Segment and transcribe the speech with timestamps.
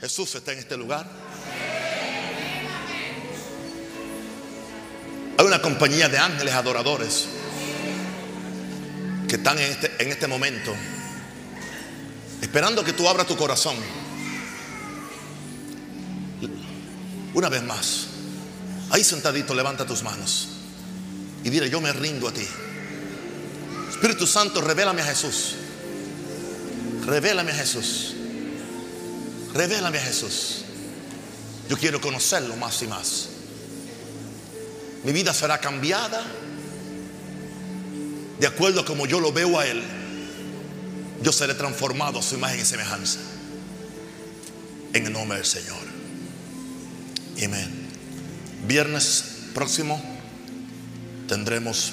[0.00, 1.06] Jesús está en este lugar.
[5.36, 7.28] Hay una compañía de ángeles adoradores
[9.28, 10.74] que están en este, en este momento
[12.40, 13.76] esperando que tú abras tu corazón.
[17.32, 18.06] Una vez más,
[18.90, 20.48] ahí sentadito, levanta tus manos
[21.44, 22.46] y dile, yo me rindo a ti.
[23.90, 25.54] Espíritu Santo, revélame a Jesús.
[27.06, 28.14] Revélame a Jesús.
[29.54, 30.64] Revélame a Jesús.
[31.68, 33.28] Yo quiero conocerlo más y más.
[35.04, 36.22] Mi vida será cambiada
[38.38, 39.82] de acuerdo a como yo lo veo a Él.
[41.22, 43.18] Yo seré transformado a su imagen y semejanza.
[44.92, 45.78] En el nombre del Señor.
[47.44, 47.88] Amén.
[48.66, 50.02] Viernes próximo
[51.28, 51.92] tendremos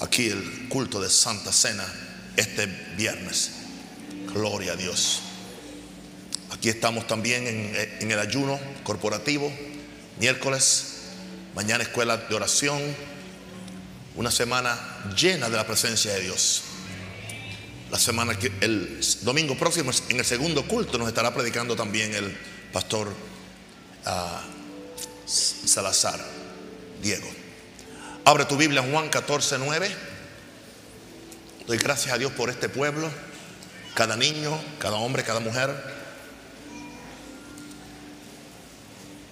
[0.00, 1.84] aquí el culto de Santa Cena
[2.36, 2.66] este
[2.96, 3.50] viernes.
[4.32, 5.20] Gloria a Dios.
[6.58, 9.48] Aquí estamos también en, en, el ayuno corporativo,
[10.18, 11.02] miércoles,
[11.54, 12.82] mañana escuela de oración,
[14.16, 14.76] una semana
[15.16, 16.62] llena de la presencia de Dios.
[17.92, 22.36] La semana que el domingo próximo, en el segundo culto, nos estará predicando también el
[22.72, 26.18] pastor uh, Salazar,
[27.00, 27.28] Diego.
[28.24, 29.94] Abre tu Biblia Juan 14, 9.
[31.68, 33.08] Doy gracias a Dios por este pueblo,
[33.94, 35.97] cada niño, cada hombre, cada mujer.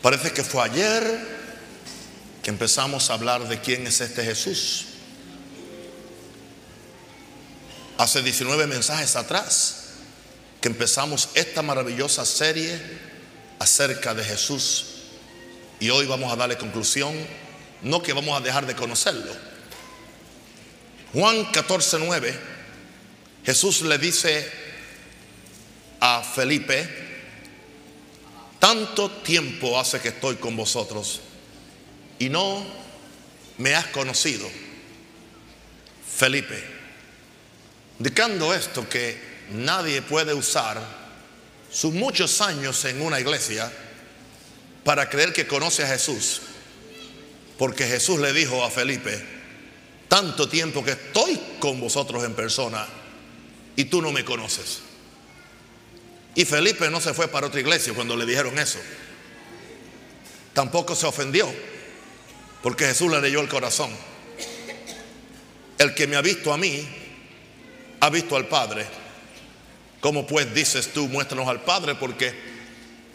[0.06, 1.02] Parece que fue ayer
[2.40, 4.84] que empezamos a hablar de quién es este Jesús.
[7.98, 9.94] Hace 19 mensajes atrás
[10.60, 12.80] que empezamos esta maravillosa serie
[13.58, 14.86] acerca de Jesús
[15.80, 17.12] y hoy vamos a darle conclusión,
[17.82, 19.32] no que vamos a dejar de conocerlo.
[21.14, 22.40] Juan 14, 9,
[23.44, 24.48] Jesús le dice
[25.98, 27.05] a Felipe,
[28.58, 31.20] tanto tiempo hace que estoy con vosotros
[32.18, 32.64] y no
[33.58, 34.48] me has conocido.
[36.16, 36.62] Felipe,
[37.98, 39.20] indicando esto que
[39.52, 40.80] nadie puede usar
[41.70, 43.70] sus muchos años en una iglesia
[44.84, 46.42] para creer que conoce a Jesús.
[47.58, 49.22] Porque Jesús le dijo a Felipe,
[50.08, 52.86] tanto tiempo que estoy con vosotros en persona
[53.74, 54.80] y tú no me conoces.
[56.36, 58.78] Y Felipe no se fue para otra iglesia cuando le dijeron eso.
[60.52, 61.50] Tampoco se ofendió,
[62.62, 63.90] porque Jesús le leyó el corazón.
[65.78, 66.86] El que me ha visto a mí,
[68.00, 68.86] ha visto al Padre.
[70.00, 71.94] ¿Cómo pues dices tú, muéstranos al Padre?
[71.94, 72.34] Porque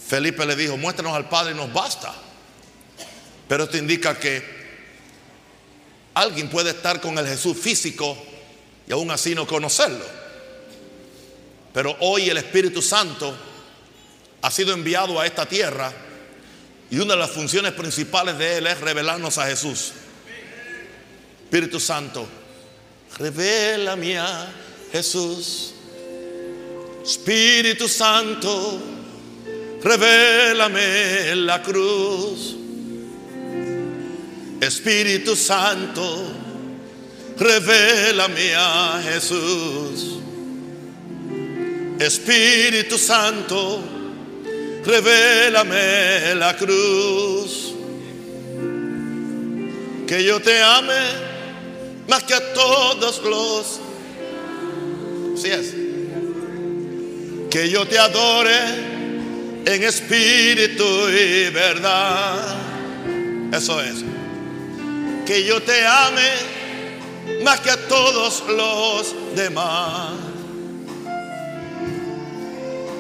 [0.08, 2.14] Felipe le dijo, muéstranos al Padre y nos basta.
[3.48, 4.44] Pero esto indica que
[6.16, 8.18] alguien puede estar con el Jesús físico
[8.88, 10.21] y aún así no conocerlo.
[11.74, 13.36] Pero hoy el Espíritu Santo
[14.42, 15.94] ha sido enviado a esta tierra
[16.90, 19.94] y una de las funciones principales de Él es revelarnos a Jesús.
[21.44, 22.28] Espíritu Santo,
[23.18, 24.54] revélame a
[24.92, 25.74] Jesús.
[27.04, 28.80] Espíritu Santo,
[29.82, 32.58] revélame la cruz.
[34.60, 36.32] Espíritu Santo,
[37.38, 40.21] revélame a Jesús.
[42.02, 43.80] Espíritu Santo,
[44.84, 47.76] revélame la cruz.
[50.08, 51.00] Que yo te ame
[52.08, 53.80] más que a todos los.
[55.36, 55.76] Así es.
[57.52, 58.58] Que yo te adore
[59.64, 62.58] en espíritu y verdad.
[63.54, 64.04] Eso es.
[65.28, 66.32] Que yo te ame
[67.44, 70.21] más que a todos los demás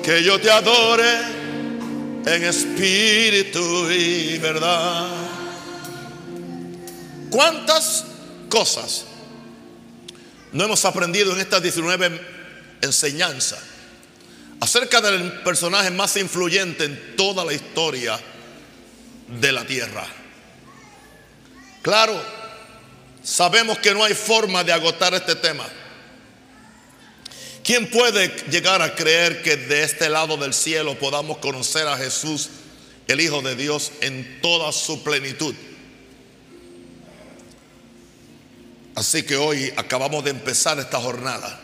[0.04, 1.42] que yo te adore
[2.26, 5.10] en espíritu y verdad.
[7.30, 8.06] ¿Cuántas
[8.50, 9.06] cosas
[10.52, 12.20] no hemos aprendido en estas 19
[12.82, 13.60] enseñanzas
[14.60, 18.20] acerca del personaje más influyente en toda la historia
[19.28, 20.06] de la tierra?
[21.82, 22.22] Claro,
[23.24, 25.66] sabemos que no hay forma de agotar este tema.
[27.64, 32.50] ¿Quién puede llegar a creer que de este lado del cielo podamos conocer a Jesús,
[33.08, 35.54] el Hijo de Dios, en toda su plenitud?
[38.96, 41.60] Así que hoy acabamos de empezar esta jornada.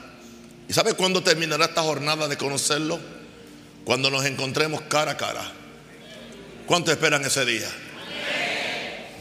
[0.70, 3.00] ¿Y sabe cuándo terminará esta jornada de conocerlo?
[3.84, 5.52] Cuando nos encontremos cara a cara.
[6.68, 7.70] ¿Cuánto esperan ese día?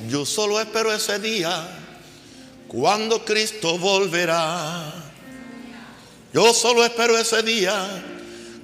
[0.09, 1.67] Yo solo espero ese día
[2.69, 5.06] cuando Cristo volverá.
[6.37, 8.05] Yo solo espero ese día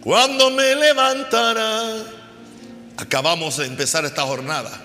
[0.02, 2.04] cuando me levantará.
[2.98, 4.78] Acabamos de empezar esta jornada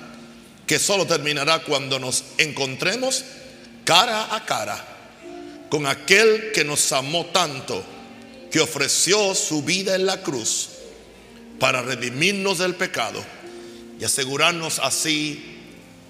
[0.65, 3.25] que solo terminará cuando nos encontremos
[3.83, 4.81] cara a cara
[5.67, 7.83] con aquel que nos amó tanto,
[8.49, 10.69] que ofreció su vida en la cruz
[11.59, 13.21] para redimirnos del pecado
[13.99, 15.57] y asegurarnos así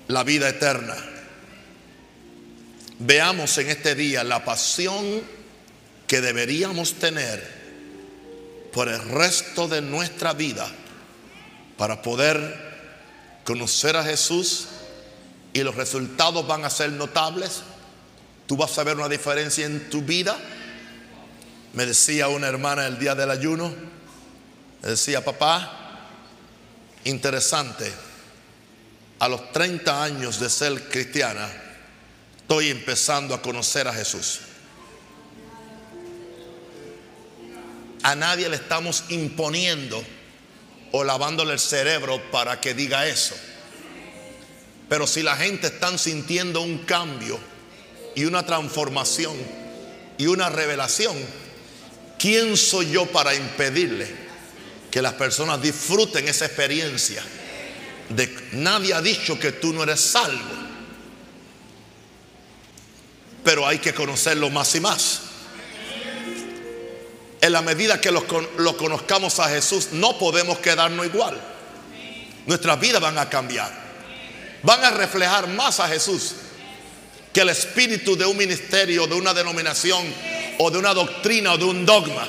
[0.08, 0.96] la vida eterna.
[3.00, 5.37] Veamos en este día la pasión
[6.08, 7.58] que deberíamos tener
[8.72, 10.68] por el resto de nuestra vida
[11.78, 14.68] para poder conocer a Jesús
[15.54, 17.62] y los resultados van a ser notables.
[18.46, 20.38] Tú vas a ver una diferencia en tu vida.
[21.74, 23.74] Me decía una hermana el día del ayuno,
[24.82, 26.00] me decía, papá,
[27.04, 27.92] interesante,
[29.20, 31.50] a los 30 años de ser cristiana,
[32.38, 34.40] estoy empezando a conocer a Jesús.
[38.04, 40.04] A nadie le estamos imponiendo
[40.92, 43.36] o lavándole el cerebro para que diga eso.
[44.90, 47.40] Pero si la gente está sintiendo un cambio
[48.16, 49.36] y una transformación
[50.18, 51.16] y una revelación,
[52.18, 54.08] ¿quién soy yo para impedirle
[54.90, 57.22] que las personas disfruten esa experiencia?
[58.10, 60.56] De, nadie ha dicho que tú no eres salvo,
[63.44, 65.27] pero hay que conocerlo más y más
[67.48, 68.28] en la medida que lo,
[68.78, 71.40] conozcamos a Jesús, no podemos quedarnos igual.
[72.46, 73.72] Nuestras vidas van a cambiar.
[74.64, 76.34] Van a reflejar más a Jesús
[77.34, 80.14] que el espíritu de un ministerio, de una denominación
[80.60, 82.28] o de una doctrina o de un dogma.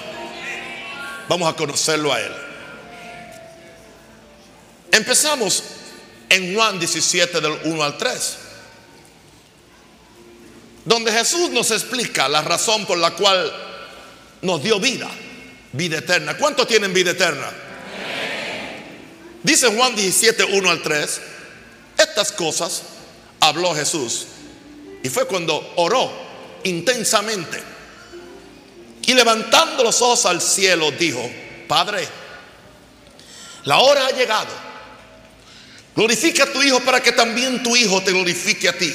[1.28, 2.32] Vamos a conocerlo a Él.
[4.92, 5.62] Empezamos
[6.28, 8.36] en Juan 17 del 1 al 3,
[10.84, 13.67] donde Jesús nos explica la razón por la cual
[14.42, 15.08] nos dio vida,
[15.72, 16.36] vida eterna.
[16.36, 17.50] ¿Cuántos tienen vida eterna?
[19.42, 21.20] Dice Juan 17, 1 al 3,
[21.96, 22.82] estas cosas
[23.40, 24.26] habló Jesús.
[25.02, 26.10] Y fue cuando oró
[26.64, 27.62] intensamente.
[29.06, 31.30] Y levantando los ojos al cielo dijo,
[31.66, 32.06] Padre,
[33.64, 34.68] la hora ha llegado.
[35.96, 38.94] Glorifica a tu Hijo para que también tu Hijo te glorifique a ti.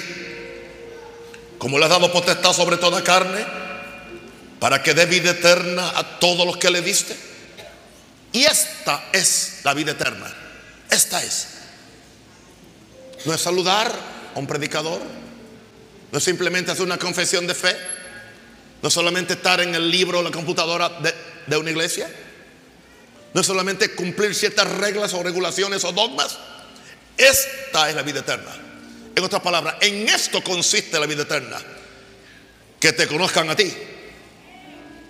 [1.57, 3.62] Como le has dado potestad sobre toda carne
[4.63, 7.13] para que dé vida eterna a todos los que le diste.
[8.31, 10.33] Y esta es la vida eterna.
[10.89, 11.47] Esta es.
[13.25, 13.93] No es saludar
[14.33, 15.01] a un predicador.
[16.09, 17.75] No es simplemente hacer una confesión de fe.
[18.81, 21.13] No es solamente estar en el libro o la computadora de,
[21.45, 22.09] de una iglesia.
[23.33, 26.37] No es solamente cumplir ciertas reglas o regulaciones o dogmas.
[27.17, 28.55] Esta es la vida eterna.
[29.13, 31.59] En otras palabras, en esto consiste la vida eterna.
[32.79, 33.75] Que te conozcan a ti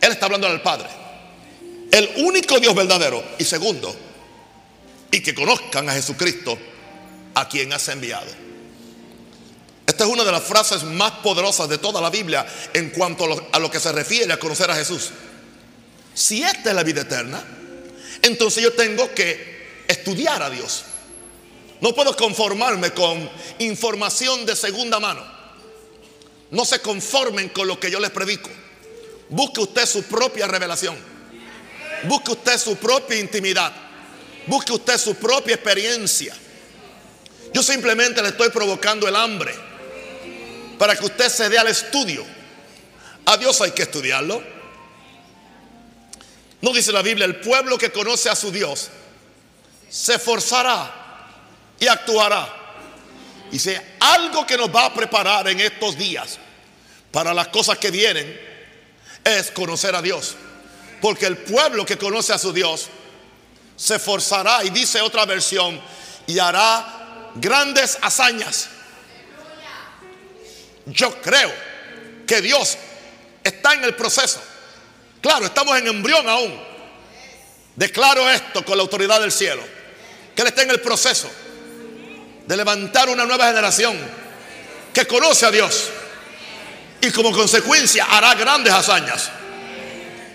[0.03, 0.89] él está hablando al Padre.
[1.89, 3.23] El único Dios verdadero.
[3.39, 3.95] Y segundo,
[5.09, 6.57] y que conozcan a Jesucristo,
[7.35, 8.27] a quien has enviado.
[9.87, 13.27] Esta es una de las frases más poderosas de toda la Biblia en cuanto a
[13.27, 15.11] lo, a lo, que se refiere a conocer a Jesús.
[16.13, 17.41] Si esta es la vida eterna,
[18.21, 20.83] entonces yo tengo que estudiar a Dios.
[21.79, 23.29] No puedo conformarme con
[23.59, 25.23] información de segunda mano.
[26.51, 28.49] No se conformen con lo que yo les predico.
[29.33, 30.95] Busque usted su propia revelación.
[32.03, 33.73] Busque usted su propia intimidad.
[34.45, 36.35] Busque usted su propia experiencia.
[37.51, 39.55] Yo simplemente le estoy provocando el hambre
[40.77, 42.23] para que usted se dé al estudio.
[43.25, 44.43] A Dios hay que estudiarlo.
[46.61, 48.89] No dice la Biblia, el pueblo que conoce a su Dios
[49.89, 50.93] se esforzará
[51.79, 52.55] y actuará.
[53.49, 56.37] Dice, algo que nos va a preparar en estos días
[57.11, 58.52] para las cosas que vienen
[59.23, 60.35] es conocer a Dios.
[61.01, 62.87] Porque el pueblo que conoce a su Dios
[63.75, 65.79] se esforzará, y dice otra versión,
[66.27, 68.69] y hará grandes hazañas.
[70.85, 71.51] Yo creo
[72.27, 72.77] que Dios
[73.43, 74.39] está en el proceso.
[75.21, 76.59] Claro, estamos en embrión aún.
[77.75, 79.63] Declaro esto con la autoridad del cielo.
[80.35, 81.29] Que Él está en el proceso
[82.45, 83.97] de levantar una nueva generación
[84.93, 85.89] que conoce a Dios
[87.03, 89.29] y como consecuencia hará grandes hazañas.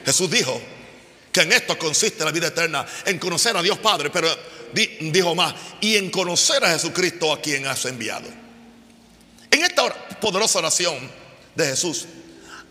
[0.05, 0.61] Jesús dijo
[1.33, 4.29] que en esto consiste la vida eterna, en conocer a Dios Padre, pero
[4.75, 8.29] dijo más, y en conocer a Jesucristo a quien has enviado.
[9.51, 11.11] En esta poderosa oración
[11.55, 12.05] de Jesús,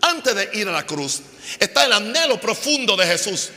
[0.02, 1.22] antes de ir a la cruz,
[1.60, 3.50] está el anhelo profundo de Jesús.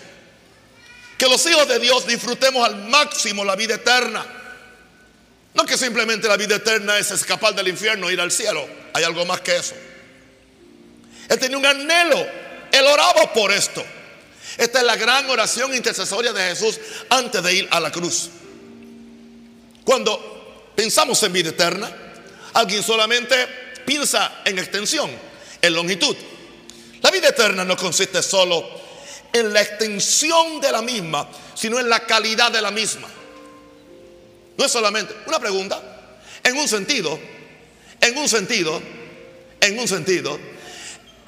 [1.19, 4.25] Que los hijos de Dios disfrutemos al máximo la vida eterna.
[5.53, 8.67] No que simplemente la vida eterna es escapar del infierno e ir al cielo.
[8.95, 9.75] Hay algo más que eso.
[11.31, 12.27] Él tenía un anhelo.
[12.73, 13.83] Él oraba por esto.
[14.59, 18.29] Esta es la gran oración intercesoria de Jesús antes de ir a la cruz.
[19.85, 21.91] Cuando pensamos en vida eterna,
[22.53, 23.35] alguien solamente
[23.87, 25.09] piensa en extensión,
[25.63, 26.17] en longitud.
[27.01, 28.69] La vida eterna no consiste solo
[29.33, 33.09] en la extensión de la misma, sino en la calidad de la misma.
[34.59, 35.81] No es solamente una pregunta,
[36.43, 37.19] en un sentido,
[38.01, 38.83] en un sentido,
[39.61, 40.39] en un sentido,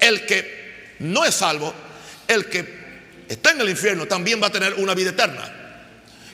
[0.03, 1.73] el que no es salvo,
[2.27, 2.83] el que
[3.29, 5.51] está en el infierno también va a tener una vida eterna.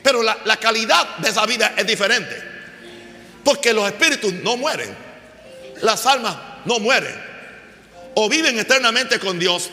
[0.02, 2.36] Pero la, calidad de esa vida es diferente.
[3.44, 4.90] Porque los espíritus no mueren.
[5.82, 6.36] Las almas
[6.66, 7.14] no mueren.
[8.16, 9.70] O viven eternamente con Dios.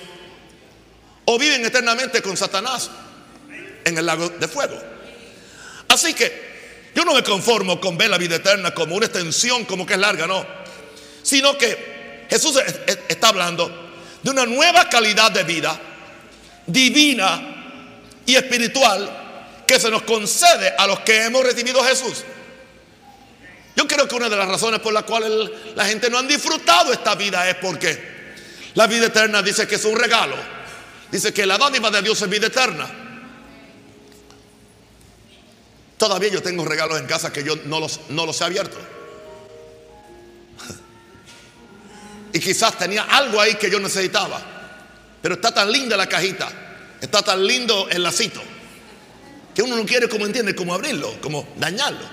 [1.24, 2.90] O viven eternamente con Satanás
[3.84, 4.78] en el lago de fuego.
[5.88, 9.86] Así que yo no me conformo con ver la vida eterna como una extensión, como
[9.86, 10.44] que es larga, no.
[11.22, 12.60] Sino que Jesús
[13.08, 13.86] está hablando
[14.26, 15.78] de una nueva calidad de vida
[16.66, 17.40] divina
[18.26, 22.25] y espiritual que se nos concede a los que hemos recibido a Jesús.
[23.76, 25.30] Yo creo que una de las razones por las cuales
[25.76, 28.33] la gente no han disfrutado esta vida es porque
[28.75, 30.35] la vida eterna dice que es un regalo.
[31.12, 32.90] Dice que la dádiva de Dios es vida eterna.
[35.99, 38.95] Todavía yo tengo regalos en casa que yo no los, no los he abierto.
[42.37, 44.38] Y quizás tenía algo ahí que yo necesitaba.
[45.23, 46.47] Pero está tan linda la cajita.
[47.00, 48.43] Está tan lindo el lacito
[49.55, 52.07] que uno no quiere, como entiende, como abrirlo, como dañarlo.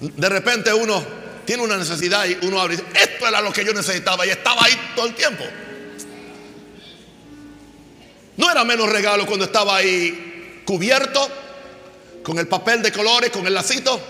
[0.00, 1.00] De repente uno
[1.44, 4.72] tiene una necesidad y uno abre esto era lo que yo necesitaba y estaba ahí
[4.96, 5.44] todo el tiempo.
[8.38, 11.28] No era menos regalo cuando estaba ahí cubierto,
[12.24, 14.00] con el papel de colores, con el lacito.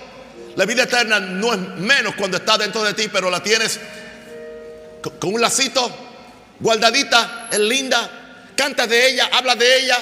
[0.57, 3.79] La vida eterna no es menos cuando está dentro de ti, pero la tienes
[5.11, 5.91] con un lacito,
[6.61, 9.99] guardadita, es linda, canta de ella, habla de ella,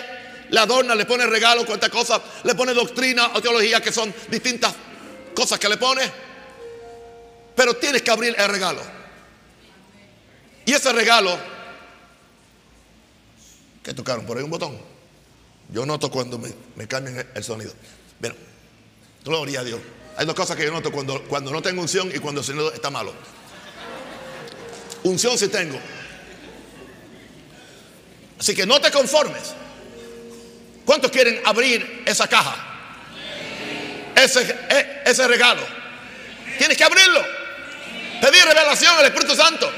[0.51, 4.75] le adorna, le pone regalo, cuántas cosas, le pone doctrina o teología que son distintas
[5.35, 6.03] cosas que le pone.
[7.57, 8.81] Pero tienes que abrir el regalo.
[10.65, 11.37] Y ese regalo,
[13.83, 14.25] ¿qué tocaron?
[14.25, 14.79] Por ahí un botón.
[15.71, 17.73] Yo noto cuando me, cambian el sonido.
[18.21, 18.37] Bueno,
[19.25, 19.81] gloria a Dios.
[20.17, 22.73] Hay dos cosas que yo noto cuando, cuando no tengo unción y cuando el sonido
[22.73, 23.15] está malo.
[25.05, 25.79] Unción sí tengo.
[28.39, 29.55] Así que no te conformes.
[30.85, 32.57] ¿Cuántos quieren abrir esa caja?
[34.15, 35.63] Ese, e, ese regalo.
[36.59, 37.25] Tienes que abrirlo.
[38.21, 39.71] Pedir revelación al Espíritu Santo.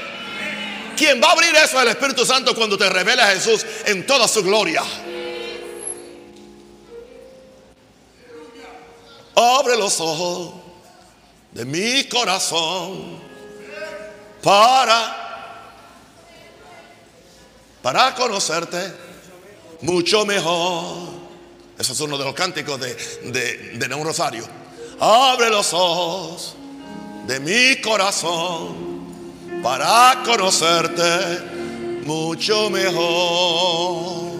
[0.95, 4.27] ¿Quién va a abrir eso al Espíritu Santo cuando te revela a Jesús en toda
[4.27, 4.81] su gloria?
[9.35, 10.53] Abre los ojos
[11.51, 13.24] de mi corazón
[14.45, 15.23] para
[17.81, 18.77] para conocerte
[19.81, 21.09] mucho mejor.
[21.77, 22.95] Ese es uno de los cánticos de,
[23.31, 24.43] de, de Rosario.
[24.99, 26.55] Abre los ojos
[27.25, 34.34] de mi corazón para conocerte mucho mejor.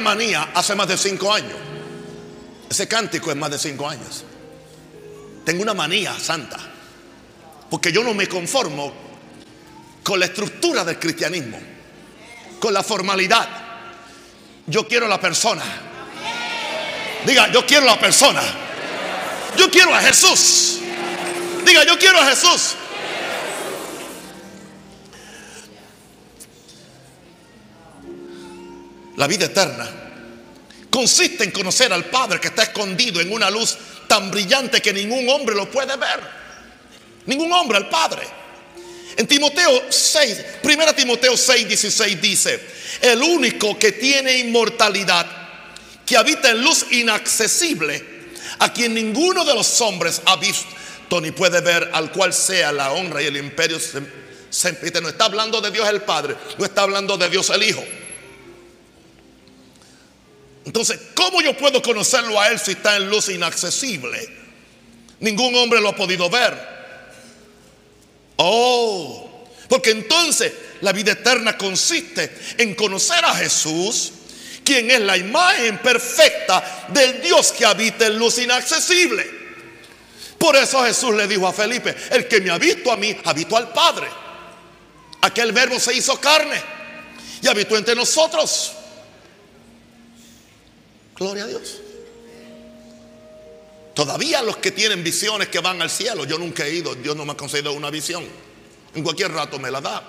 [0.00, 1.56] Manía hace más de cinco años.
[2.68, 4.24] Ese cántico es más de cinco años.
[5.44, 6.58] Tengo una manía santa.
[7.70, 8.92] Porque yo no me conformo
[10.02, 11.58] con la estructura del cristianismo,
[12.60, 13.48] con la formalidad.
[14.66, 15.64] Yo quiero la persona.
[17.24, 18.42] Diga, yo quiero la persona.
[19.56, 20.78] Yo quiero a Jesús.
[21.64, 22.76] Diga, yo quiero a Jesús.
[29.16, 29.88] La vida eterna
[30.90, 35.28] consiste en conocer al Padre que está escondido en una luz tan brillante que ningún
[35.28, 36.20] hombre lo puede ver.
[37.26, 38.22] Ningún hombre al Padre.
[39.16, 42.60] En Timoteo 6, 1 Timoteo 6, 16 dice,
[43.00, 45.26] el único que tiene inmortalidad,
[46.04, 48.16] que habita en luz inaccesible,
[48.58, 52.92] a quien ninguno de los hombres ha visto ni puede ver, al cual sea la
[52.92, 57.16] honra y el imperio Este no está hablando de Dios el Padre, no está hablando
[57.16, 57.84] de Dios el Hijo.
[60.66, 64.28] Entonces, ¿cómo yo puedo conocerlo a Él si está en luz inaccesible?
[65.20, 66.76] Ningún hombre lo ha podido ver.
[68.36, 74.12] Oh, porque entonces la vida eterna consiste en conocer a Jesús,
[74.64, 79.24] quien es la imagen perfecta del Dios que habita en luz inaccesible.
[80.36, 83.56] Por eso Jesús le dijo a Felipe, el que me ha visto a mí, habitó
[83.56, 84.08] al Padre.
[85.20, 86.60] Aquel verbo se hizo carne
[87.40, 88.72] y habitó entre nosotros.
[91.18, 91.80] Gloria a Dios.
[93.94, 97.24] Todavía los que tienen visiones que van al cielo, yo nunca he ido, Dios no
[97.24, 98.24] me ha concedido una visión.
[98.94, 100.02] En cualquier rato me la da.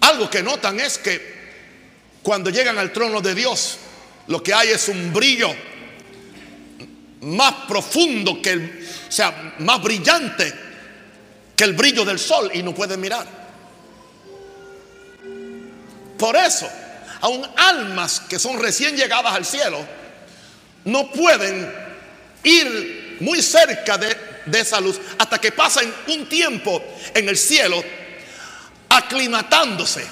[0.00, 1.34] Algo que notan es que
[2.22, 3.78] cuando llegan al trono de Dios,
[4.26, 5.48] lo que hay es un brillo
[7.22, 10.52] más profundo que el, o sea, más brillante
[11.56, 13.26] que el brillo del sol y no pueden mirar.
[16.18, 16.68] Por eso,
[17.20, 19.78] aún almas que son recién llegadas al cielo
[20.84, 21.72] no pueden
[22.44, 26.82] ir muy cerca de, de esa luz hasta que pasen un tiempo
[27.14, 27.82] en el cielo
[28.88, 30.06] aclimatándose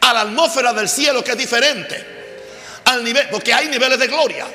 [0.00, 2.18] a la atmósfera del cielo que es diferente
[2.84, 4.46] al nivel, porque hay niveles de gloria.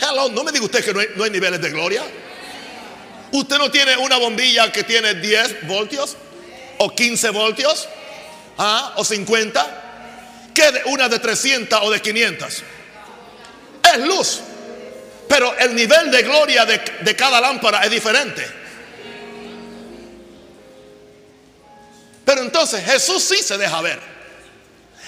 [0.00, 2.02] Hello, no me diga usted que no hay, no hay niveles de gloria.
[3.32, 6.16] Usted no tiene una bombilla que tiene 10 voltios
[6.78, 7.88] o 15 voltios
[8.96, 12.62] o 50 que de una de 300 o de 500.
[13.92, 14.40] Es luz,
[15.28, 18.46] pero el nivel de gloria de, de cada lámpara es diferente.
[22.24, 23.98] Pero entonces Jesús sí se deja ver.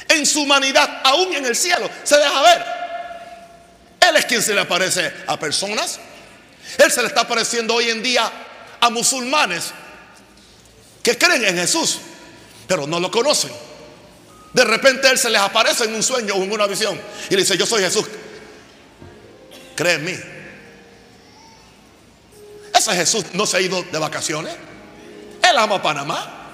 [0.08, 2.64] En su humanidad, aún en el cielo, se deja ver.
[4.08, 6.00] Él es quien se le aparece a personas.
[6.78, 8.30] Él se le está apareciendo hoy en día
[8.80, 9.72] a musulmanes
[11.02, 11.98] que creen en Jesús,
[12.72, 13.50] pero no lo conocen.
[14.54, 17.42] De repente Él se les aparece en un sueño o en una visión y le
[17.42, 18.06] dice, yo soy Jesús.
[19.76, 20.18] Cree en mí.
[22.74, 24.56] Ese Jesús no se ha ido de vacaciones.
[25.42, 26.48] Él ama Panamá.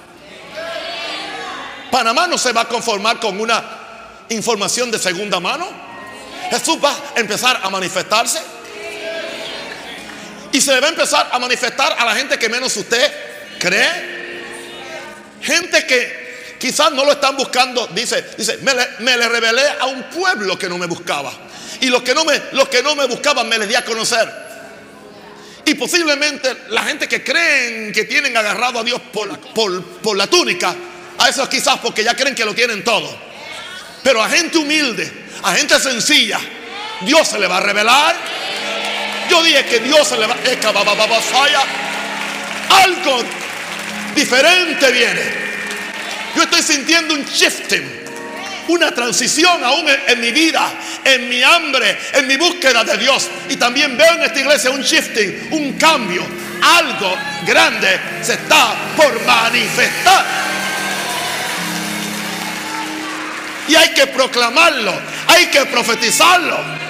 [1.92, 5.68] Panamá no se va a conformar con una información de segunda mano.
[6.50, 8.40] Jesús va a empezar a manifestarse.
[10.50, 13.12] Y se a empezar a manifestar a la gente que menos usted
[13.60, 14.17] cree.
[15.42, 17.86] Gente que quizás no lo están buscando.
[17.88, 21.32] Dice, dice, me le, revelé a un pueblo que no me buscaba.
[21.80, 24.28] Y los que no me, los que no me buscaban me les di a conocer.
[25.64, 30.26] Y posiblemente la gente que creen que tienen agarrado a Dios por, por, por la
[30.26, 30.74] túnica,
[31.18, 33.28] a esos quizás porque ya creen que lo tienen todo.
[34.02, 35.10] Pero a gente humilde,
[35.42, 36.40] a gente sencilla,
[37.02, 38.16] Dios se le va a revelar.
[39.28, 40.38] Yo dije que Dios se le va a...
[42.82, 43.22] Algo
[44.18, 45.22] diferente viene.
[46.34, 47.88] Yo estoy sintiendo un shifting,
[48.68, 50.70] una transición aún en, mi vida,
[51.04, 53.28] en mi hambre, en mi búsqueda de Dios.
[53.48, 56.26] Y también veo en esta iglesia un shifting, un cambio.
[56.60, 60.26] Algo grande se está por manifestar.
[63.68, 64.94] Y hay que proclamarlo,
[65.28, 66.87] hay que profetizarlo.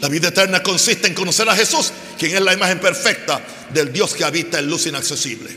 [0.00, 4.14] La vida eterna consiste en conocer a Jesús, quien es la imagen perfecta del Dios
[4.14, 5.50] que habita en luz inaccesible.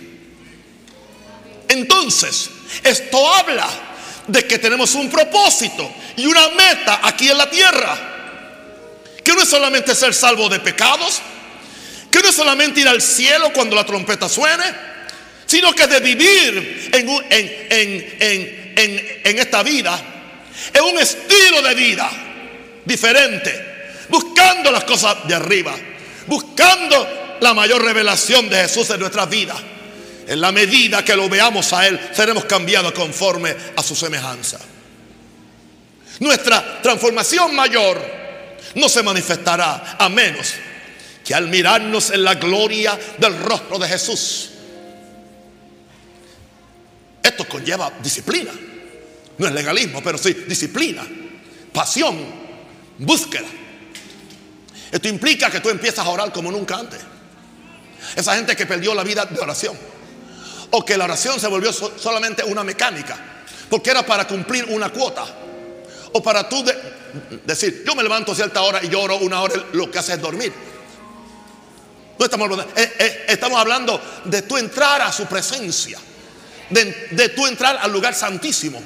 [1.67, 2.49] Entonces,
[2.83, 3.69] esto habla
[4.27, 8.07] de que tenemos un propósito y una meta aquí en la tierra.
[9.23, 11.21] Que no es solamente ser salvo de pecados,
[12.09, 14.63] que no es solamente ir al cielo cuando la trompeta suene,
[15.45, 19.99] sino que de vivir en, en, en, en, esta vida,
[20.73, 22.09] en un estilo de vida
[22.85, 23.70] diferente,
[24.11, 25.73] buscando las cosas de arriba,
[26.27, 29.57] buscando la mayor revelación de Jesús en nuestras vidas.
[30.27, 34.59] En la medida que lo veamos a Él, seremos cambiados conforme a su semejanza.
[36.19, 37.99] Nuestra transformación mayor
[38.75, 40.53] no se manifestará a menos
[41.25, 44.49] que al mirarnos en la gloria del rostro de Jesús,
[47.23, 48.51] esto conlleva disciplina.
[49.37, 51.03] No es legalismo, pero sí disciplina,
[51.73, 52.17] pasión,
[52.99, 53.47] búsqueda.
[54.91, 56.99] Esto implica que tú empiezas a orar como nunca antes.
[58.15, 59.77] Esa gente que perdió la vida de oración.
[60.71, 63.17] O que la oración se volvió solamente una mecánica.
[63.69, 65.25] Porque era para cumplir una cuota.
[66.13, 66.65] O para tú
[67.45, 70.21] decir, yo me levanto a cierta hora y lloro una hora, lo que hace es
[70.21, 70.51] dormir.
[72.19, 75.97] No estamos hablando, eh, eh, estamos hablando de tú entrar a su presencia
[76.69, 78.81] de, de tú entrar al lugar santísimo,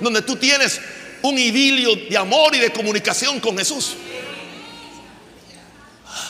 [0.00, 0.80] donde tú tienes
[1.22, 3.94] un idilio de amor y de comunicación con Jesús.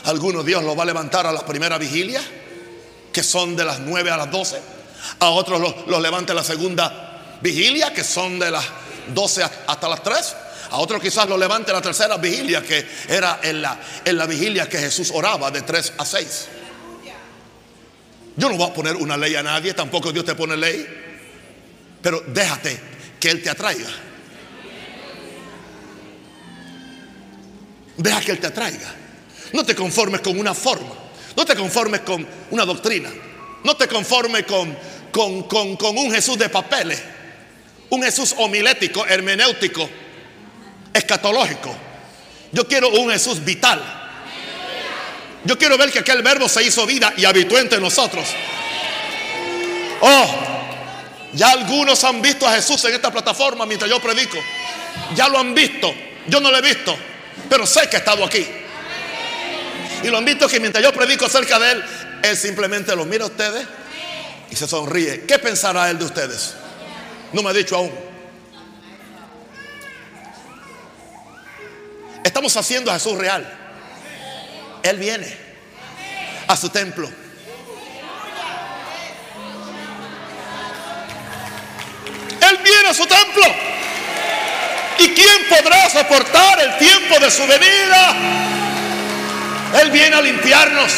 [0.04, 2.20] Algunos Dios los va a levantar a la primera vigilia,
[3.12, 4.60] que son de las 9 a las 12.
[5.20, 8.64] A otros los, los levanta a la segunda vigilia, que son de las
[9.14, 10.36] 12 hasta las 3.
[10.70, 14.26] A otros quizás los levante a la tercera vigilia, que era en la, en la
[14.26, 16.48] vigilia que Jesús oraba de 3 a 6.
[18.36, 20.86] Yo no voy a poner una ley a nadie, tampoco Dios te pone ley.
[22.00, 22.78] Pero déjate
[23.18, 23.88] que Él te atraiga.
[27.96, 28.94] Deja que Él te atraiga.
[29.52, 30.94] No te conformes con una forma.
[31.36, 33.10] No te conformes con una doctrina.
[33.64, 34.76] No te conformes con,
[35.12, 37.00] con, con, con un Jesús de papeles.
[37.90, 39.88] Un Jesús homilético, hermenéutico,
[40.92, 41.74] escatológico.
[42.52, 43.82] Yo quiero un Jesús vital.
[45.44, 48.26] Yo quiero ver que aquel verbo se hizo vida y habitó entre nosotros.
[50.00, 50.26] Oh,
[51.32, 54.38] ya algunos han visto a Jesús en esta plataforma mientras yo predico.
[55.14, 55.94] Ya lo han visto.
[56.26, 56.94] Yo no lo he visto,
[57.48, 58.46] pero sé que ha estado aquí.
[60.02, 61.84] Y lo han visto que mientras yo predico acerca de Él,
[62.22, 63.66] Él simplemente los mira a ustedes
[64.50, 65.24] y se sonríe.
[65.26, 66.54] ¿Qué pensará Él de ustedes?
[67.32, 67.92] No me ha dicho aún.
[72.24, 73.46] Estamos haciendo a Jesús real.
[74.82, 75.36] Él viene
[76.46, 77.08] a su templo.
[82.40, 83.44] Él viene a su templo.
[84.98, 88.67] ¿Y quién podrá soportar el tiempo de su venida?
[89.74, 90.92] Él viene a limpiarnos.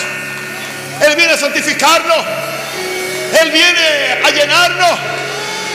[1.01, 2.19] Él viene a santificarnos.
[3.41, 4.99] Él viene a llenarnos,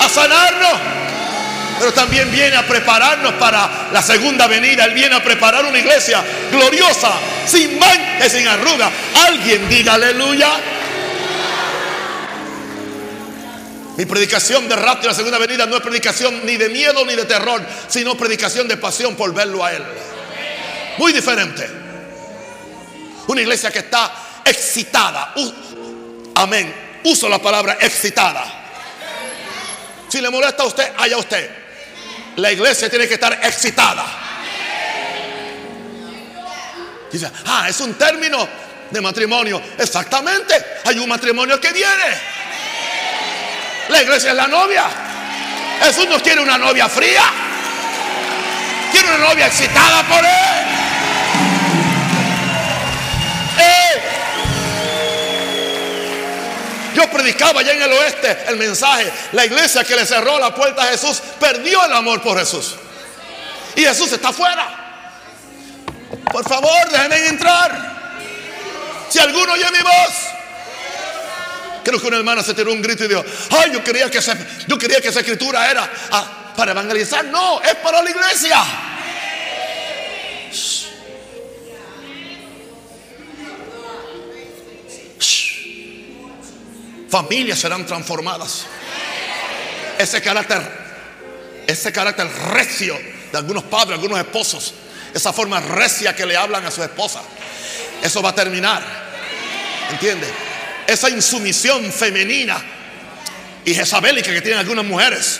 [0.01, 0.79] a sanarnos.
[1.79, 4.85] Pero también viene a prepararnos para la segunda venida.
[4.85, 7.11] Él viene a preparar una iglesia gloriosa,
[7.45, 8.89] sin mancha sin arruga.
[9.27, 10.51] Alguien diga aleluya.
[13.97, 17.15] Mi predicación de rapto y la segunda venida no es predicación ni de miedo ni
[17.15, 19.83] de terror, sino predicación de pasión por verlo a Él.
[20.97, 21.84] Muy diferente.
[23.27, 24.11] Una iglesia que está
[24.43, 25.33] excitada.
[26.35, 26.99] amén.
[27.03, 28.43] Uso la palabra excitada.
[30.07, 31.49] Si le molesta a usted, haya usted.
[32.37, 34.05] La iglesia tiene que estar excitada.
[37.11, 38.47] Dice, ah, es un término
[38.89, 39.61] de matrimonio.
[39.77, 40.53] Exactamente.
[40.85, 42.35] Hay un matrimonio que viene.
[43.89, 44.83] La iglesia es la novia.
[45.83, 47.23] Jesús no quiere una novia fría.
[48.91, 50.64] Quiere una novia excitada por él.
[57.11, 59.11] Predicaba allá en el oeste el mensaje.
[59.31, 62.75] La iglesia que le cerró la puerta a Jesús perdió el amor por Jesús.
[63.75, 64.67] Y Jesús está afuera.
[66.31, 67.95] Por favor, déjenme entrar.
[69.09, 70.35] Si alguno oye mi voz
[71.85, 74.35] Creo que una hermana se tiró un grito y dijo, ay, yo quería que, esa,
[74.67, 77.23] yo quería que esa escritura era ah, para evangelizar.
[77.25, 78.57] No, es para la iglesia.
[87.09, 88.65] Familias serán transformadas.
[89.97, 90.61] Ese carácter,
[91.67, 92.99] ese carácter recio
[93.31, 94.73] de algunos padres, algunos esposos,
[95.13, 97.21] esa forma recia que le hablan a su esposa,
[98.01, 98.83] eso va a terminar.
[99.91, 100.27] ¿Entiende?
[100.87, 102.61] esa insumisión femenina
[103.63, 105.39] y jezabélica que tienen algunas mujeres,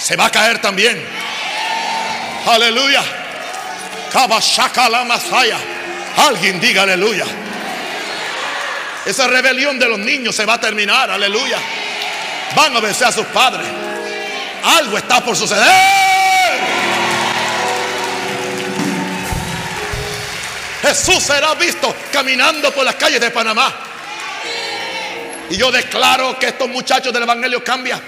[0.00, 1.02] se va a caer también.
[2.46, 3.02] Aleluya.
[6.16, 7.26] Alguien diga aleluya.
[9.04, 11.10] Esa rebelión de los niños se va a terminar.
[11.10, 11.58] Aleluya.
[12.54, 13.66] Van a vencer a sus padres.
[14.62, 16.02] Algo está por suceder.
[20.82, 23.72] Jesús será visto caminando por las calles de Panamá.
[25.50, 28.00] Y yo declaro que estos muchachos del Evangelio cambian.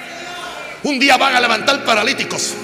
[0.82, 2.54] Un día van a levantar paralíticos.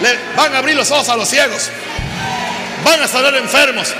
[0.00, 1.70] Le van a abrir los ojos a los ciegos.
[2.84, 3.92] Van a salir enfermos.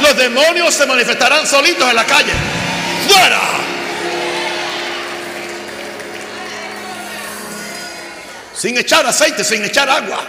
[0.00, 2.32] Los demonios se manifestarán solitos en la calle.
[3.08, 3.40] ¡Fuera!
[8.54, 10.20] Sin echar aceite, sin echar agua.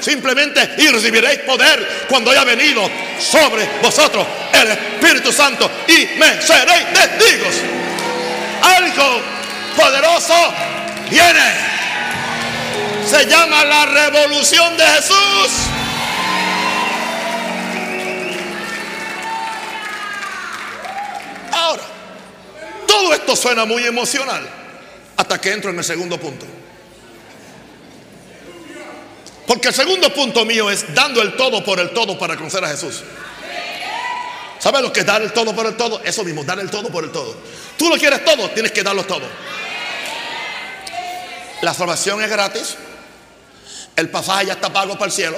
[0.00, 6.92] Simplemente y recibiréis poder cuando haya venido sobre vosotros el Espíritu Santo y me seréis
[6.92, 7.54] testigos.
[8.62, 9.22] Algo
[9.76, 10.34] poderoso
[11.08, 11.74] viene.
[13.08, 15.83] Se llama la revolución de Jesús.
[23.04, 24.48] Todo esto suena muy emocional
[25.18, 26.46] hasta que entro en el segundo punto.
[29.46, 32.68] Porque el segundo punto mío es dando el todo por el todo para conocer a
[32.68, 33.02] Jesús.
[34.58, 36.00] ¿Sabes lo que es dar el todo por el todo?
[36.02, 37.36] Eso mismo, dar el todo por el todo.
[37.76, 39.28] Tú lo quieres todo, tienes que darlo todo.
[41.60, 42.76] La salvación es gratis.
[43.96, 45.36] El pasaje ya está pago para el cielo.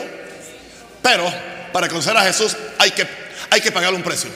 [1.03, 1.25] Pero
[1.73, 3.09] para conocer a Jesús hay que,
[3.51, 4.31] hay que pagar un precio.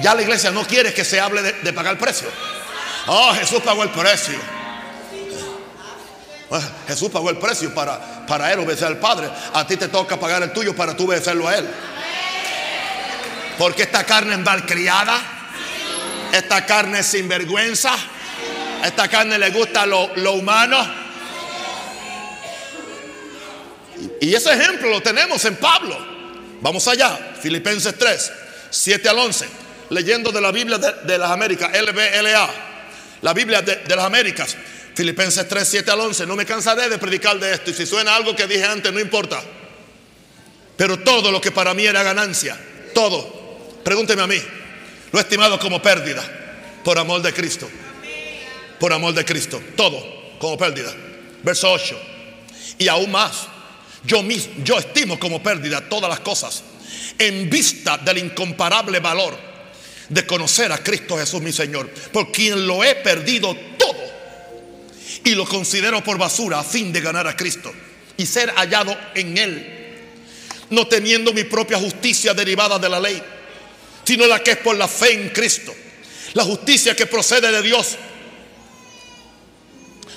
[0.00, 2.28] Ya la iglesia no quiere que se hable de, pagar el precio.
[3.06, 4.38] Oh, Jesús pagó el precio.
[6.86, 9.28] Jesús pagó el precio para, para él obedecer al Padre.
[9.52, 11.68] A ti te toca pagar el tuyo para tú obedecerlo a él.
[13.58, 15.18] Porque esta carne es malcriada.
[16.32, 17.94] Esta carne es sinvergüenza.
[18.84, 21.02] Esta carne le gusta lo, lo humano.
[24.20, 25.98] Y ese ejemplo lo tenemos en Pablo.
[26.60, 27.34] Vamos allá.
[27.40, 28.32] Filipenses 3,
[28.70, 29.61] 7 al 11.
[29.92, 32.50] Leyendo de la Biblia de, las Américas, LBLA.
[33.20, 34.56] La Biblia de, las Américas.
[34.94, 36.26] Filipenses 3, 7 al 11.
[36.26, 37.70] No me cansaré de predicar de esto.
[37.70, 39.42] Y si suena algo que dije antes, no importa.
[40.78, 42.58] Pero todo lo que para mí era ganancia,
[42.94, 44.40] todo, pregúnteme a mí,
[45.12, 46.22] lo he estimado como pérdida
[46.82, 47.68] por amor de Cristo.
[48.80, 49.62] Por amor de Cristo.
[49.76, 50.02] Todo
[50.38, 50.90] como pérdida.
[51.42, 52.00] Verso 8.
[52.78, 53.46] Y aún más,
[54.04, 56.62] yo mismo, yo estimo como pérdida todas las cosas
[57.18, 59.51] en vista del incomparable valor
[60.12, 64.02] de conocer a Cristo Jesús mi Señor, por quien lo he perdido todo
[65.24, 67.72] y lo considero por basura a fin de ganar a Cristo
[68.18, 69.66] y ser hallado en Él,
[70.68, 73.22] no teniendo mi propia justicia derivada de la ley,
[74.04, 75.74] sino la que es por la fe en Cristo,
[76.34, 77.96] la justicia que procede de Dios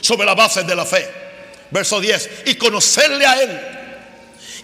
[0.01, 1.07] sobre la base de la fe.
[1.71, 3.61] Verso 10, y conocerle a Él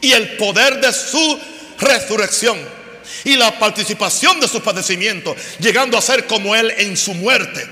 [0.02, 1.40] y el poder de su
[1.80, 2.81] resurrección
[3.24, 7.66] y la participación de sus padecimientos, llegando a ser como Él en su muerte,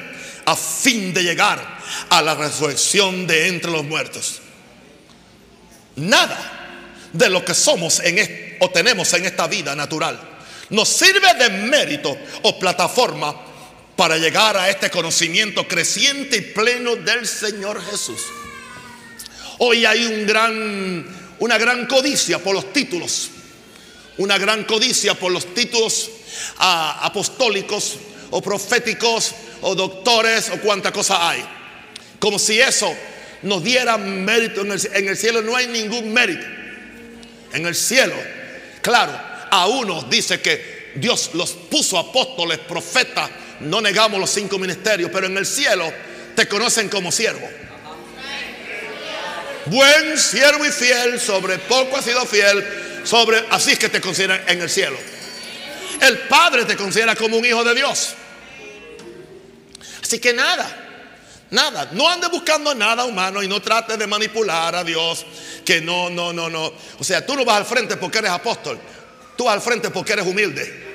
[0.45, 4.39] a fin de llegar a la resurrección de entre los muertos.
[5.95, 10.29] Nada de lo que somos en o tenemos en esta vida natural
[10.69, 13.35] nos sirve de mérito o plataforma
[13.95, 18.21] para llegar a este conocimiento creciente y pleno del Señor Jesús.
[19.59, 21.05] Hoy hay un gran,
[21.39, 23.29] una gran codicia por los títulos,
[24.19, 26.11] una gran codicia por los títulos
[26.57, 27.97] ah, apostólicos
[28.31, 31.43] o proféticos o doctores o cuánta cosa hay.
[32.19, 32.93] Como si eso
[33.43, 35.41] nos diera mérito en el, cielo.
[35.41, 36.45] No hay ningún mérito.
[37.53, 38.13] En el cielo,
[38.81, 39.17] claro,
[39.49, 43.29] a unos dice que Dios los puso apóstoles, profetas.
[43.61, 45.91] No negamos los cinco ministerios, pero en el cielo
[46.35, 47.49] te conocen como siervo.
[49.65, 54.41] Buen siervo y fiel, sobre poco ha sido fiel, sobre así es que te consideran
[54.47, 54.97] en el cielo.
[56.01, 58.13] El Padre te considera como un hijo de Dios.
[60.01, 60.89] Así que nada,
[61.51, 65.25] Nada, no ande buscando nada humano y no trate de manipular a Dios.
[65.65, 66.71] Que no, no, no, no.
[66.99, 68.79] O sea, tú no vas al frente porque eres apóstol.
[69.35, 70.89] Tú vas al frente porque eres humilde.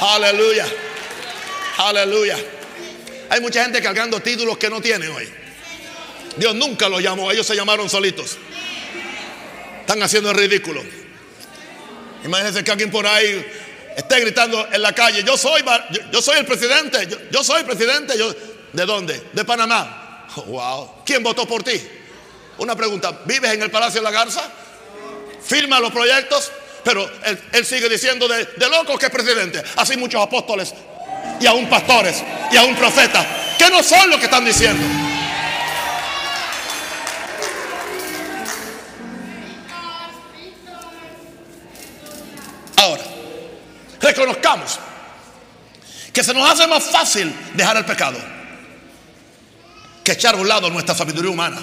[0.00, 0.66] Aleluya.
[1.78, 2.36] Aleluya.
[3.30, 5.32] Hay mucha gente cargando títulos que no tiene hoy.
[6.36, 8.36] Dios nunca los llamó, ellos se llamaron solitos.
[9.80, 10.82] Están haciendo el ridículo.
[12.24, 13.44] Imagínense que alguien por ahí
[13.96, 15.62] esté gritando en la calle, yo soy,
[16.10, 18.32] yo, soy el presidente, yo, soy presidente, yo,
[18.72, 19.30] ¿de dónde?
[19.32, 20.26] De Panamá.
[20.46, 21.02] wow.
[21.04, 21.80] ¿Quién votó por ti?
[22.58, 24.42] Una pregunta, ¿vives en el Palacio de la Garza?
[25.44, 26.50] ¿Firma los proyectos?
[26.84, 27.08] Pero
[27.52, 29.62] él, sigue diciendo de, de, loco que es presidente.
[29.76, 30.74] Así muchos apóstoles
[31.40, 33.24] y aún pastores y aún profetas
[33.58, 35.11] que no son lo que están diciendo.
[44.02, 44.78] Reconozcamos
[46.12, 48.18] que se nos hace más fácil dejar el pecado
[50.02, 51.60] que echar a un lado nuestra sabiduría humana,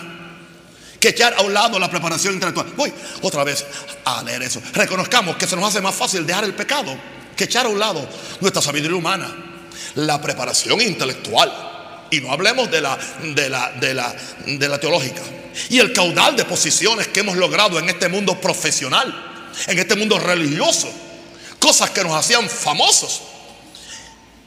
[1.00, 2.68] que echar a un lado la preparación intelectual.
[2.76, 3.66] Voy otra vez
[4.06, 4.62] a leer eso.
[4.74, 6.96] Reconozcamos que se nos hace más fácil dejar el pecado
[7.36, 8.08] que echar a un lado
[8.42, 9.34] nuestra sabiduría humana,
[9.96, 11.52] la preparación intelectual.
[12.12, 15.22] Y no hablemos de la, de la, de la, de la teológica.
[15.70, 20.18] Y el caudal de posiciones que hemos logrado en este mundo profesional, en este mundo
[20.18, 20.92] religioso
[21.60, 23.22] cosas que nos hacían famosos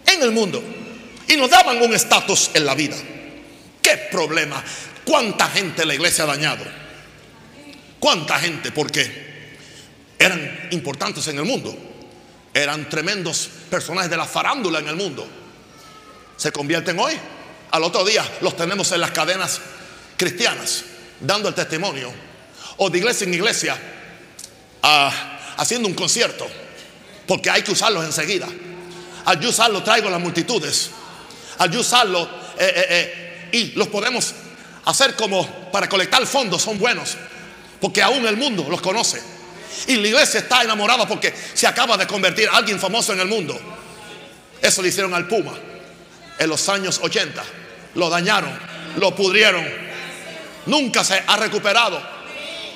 [0.06, 0.62] en el mundo
[1.28, 2.96] y nos daban un estatus en la vida.
[3.80, 4.62] ¿Qué problema?
[5.04, 6.64] ¿Cuánta gente la iglesia ha dañado?
[7.98, 8.72] ¿Cuánta gente?
[8.72, 9.56] Porque
[10.18, 11.76] eran importantes en el mundo.
[12.54, 15.26] Eran tremendos personajes de la farándula en el mundo.
[16.36, 17.14] Se convierten hoy.
[17.70, 19.60] Al otro día los tenemos en las cadenas
[20.16, 20.84] cristianas,
[21.20, 22.12] dando el testimonio.
[22.76, 23.78] O de iglesia en iglesia,
[24.82, 26.46] ah, haciendo un concierto
[27.32, 28.46] porque hay que usarlos enseguida.
[29.24, 30.90] Al yo usarlo traigo las multitudes.
[31.56, 34.34] Al eh, eh, eh, y los podemos
[34.84, 37.16] hacer como para colectar fondos, son buenos.
[37.80, 39.22] Porque aún el mundo los conoce.
[39.86, 43.58] Y la iglesia está enamorada porque se acaba de convertir alguien famoso en el mundo.
[44.60, 45.54] Eso le hicieron al Puma
[46.38, 47.42] en los años 80.
[47.94, 48.52] Lo dañaron,
[48.98, 49.66] lo pudrieron.
[50.66, 51.98] Nunca se ha recuperado.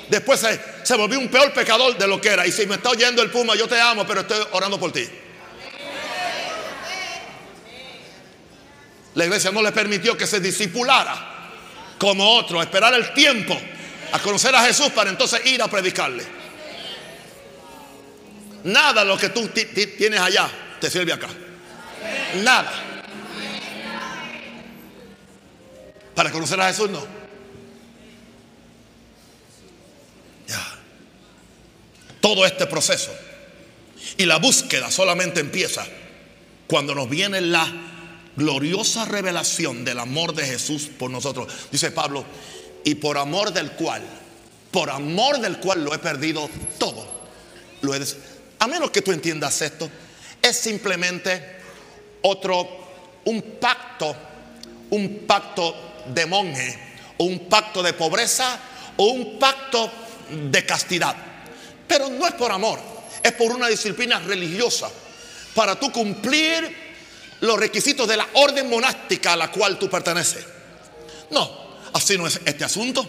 [0.09, 2.47] Después se, se volvió un peor pecador de lo que era.
[2.47, 5.07] Y si me está oyendo el puma, yo te amo, pero estoy orando por ti.
[9.15, 11.33] La iglesia no le permitió que se disipulara
[11.97, 13.59] como otro, esperar el tiempo
[14.11, 16.23] a conocer a Jesús para entonces ir a predicarle.
[18.63, 20.47] Nada lo que tú tienes allá
[20.79, 21.29] te sirve acá.
[22.43, 22.71] Nada.
[26.13, 27.16] Para conocer a Jesús no.
[32.27, 33.09] Todo este proceso
[34.17, 35.87] y la búsqueda solamente empieza
[36.67, 37.65] cuando nos viene la
[38.35, 41.47] gloriosa revelación del amor de Jesús por nosotros.
[41.71, 42.25] Dice Pablo,
[42.83, 44.01] y por amor del cual,
[44.71, 47.07] por amor del cual lo he perdido todo.
[47.79, 48.01] Lo he
[48.59, 49.89] a menos que tú entiendas esto,
[50.41, 51.59] es simplemente
[52.23, 52.67] otro,
[53.23, 54.13] un pacto,
[54.89, 56.77] un pacto de monje,
[57.19, 58.59] un pacto de pobreza,
[58.97, 59.89] o un pacto
[60.29, 61.15] de castidad.
[61.87, 62.79] Pero no es por amor,
[63.23, 64.89] es por una disciplina religiosa,
[65.53, 66.87] para tú cumplir
[67.41, 70.45] los requisitos de la orden monástica a la cual tú perteneces.
[71.29, 73.07] No, así no es este asunto.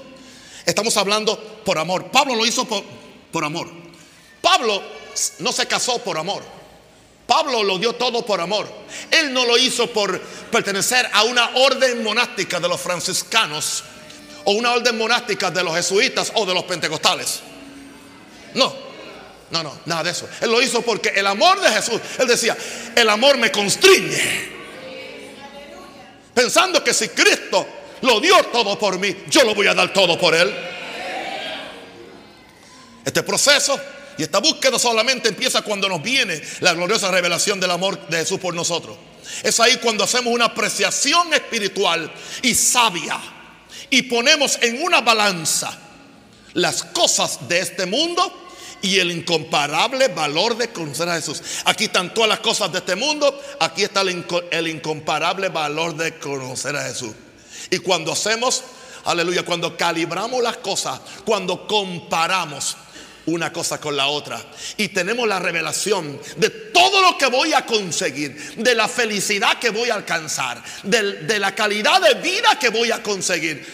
[0.64, 2.10] Estamos hablando por amor.
[2.10, 2.84] Pablo lo hizo por,
[3.32, 3.70] por amor.
[4.40, 4.82] Pablo
[5.38, 6.42] no se casó por amor.
[7.26, 8.66] Pablo lo dio todo por amor.
[9.10, 10.18] Él no lo hizo por
[10.50, 13.84] pertenecer a una orden monástica de los franciscanos
[14.44, 17.40] o una orden monástica de los jesuitas o de los pentecostales.
[18.54, 18.74] No,
[19.50, 20.28] no, no, nada de eso.
[20.40, 22.56] Él lo hizo porque el amor de Jesús, él decía,
[22.94, 24.58] el amor me constriñe.
[26.34, 27.66] Pensando que si Cristo
[28.02, 30.54] lo dio todo por mí, yo lo voy a dar todo por él.
[33.04, 33.80] Este proceso
[34.18, 38.38] y esta búsqueda solamente empieza cuando nos viene la gloriosa revelación del amor de Jesús
[38.38, 38.96] por nosotros.
[39.42, 43.18] Es ahí cuando hacemos una apreciación espiritual y sabia
[43.90, 45.87] y ponemos en una balanza
[46.54, 48.46] las cosas de este mundo
[48.82, 51.42] y el incomparable valor de conocer a Jesús.
[51.64, 56.76] Aquí están todas las cosas de este mundo, aquí está el, incomparable valor de conocer
[56.76, 57.12] a Jesús.
[57.70, 58.62] Y cuando hacemos,
[59.04, 62.76] aleluya, cuando calibramos las cosas, cuando comparamos
[63.26, 64.42] una cosa con la otra
[64.78, 69.68] y tenemos la revelación de todo lo que voy a conseguir, de la felicidad que
[69.68, 73.66] voy a alcanzar, de, de la calidad de vida que voy a conseguir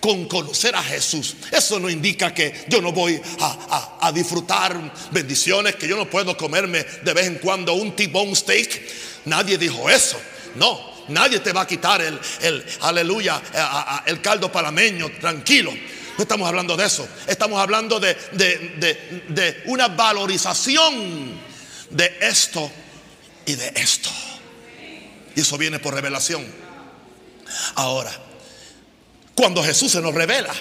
[0.00, 1.36] con conocer a Jesús.
[1.50, 6.84] Eso no indica que yo no voy a, disfrutar bendiciones, que yo no puedo comerme
[7.02, 8.80] de vez en cuando un T-bone steak.
[9.26, 10.18] Nadie dijo eso.
[10.54, 13.42] No, nadie te va a quitar el, el aleluya,
[14.06, 15.72] el caldo palameño, tranquilo.
[16.16, 17.06] No estamos hablando de eso.
[17.26, 21.38] Estamos hablando de, de, de una valorización
[21.90, 22.70] de esto
[23.46, 24.10] y de esto.
[25.36, 26.44] Y eso viene por revelación.
[27.76, 28.10] Ahora,
[29.38, 30.52] cuando Jesús se nos revela,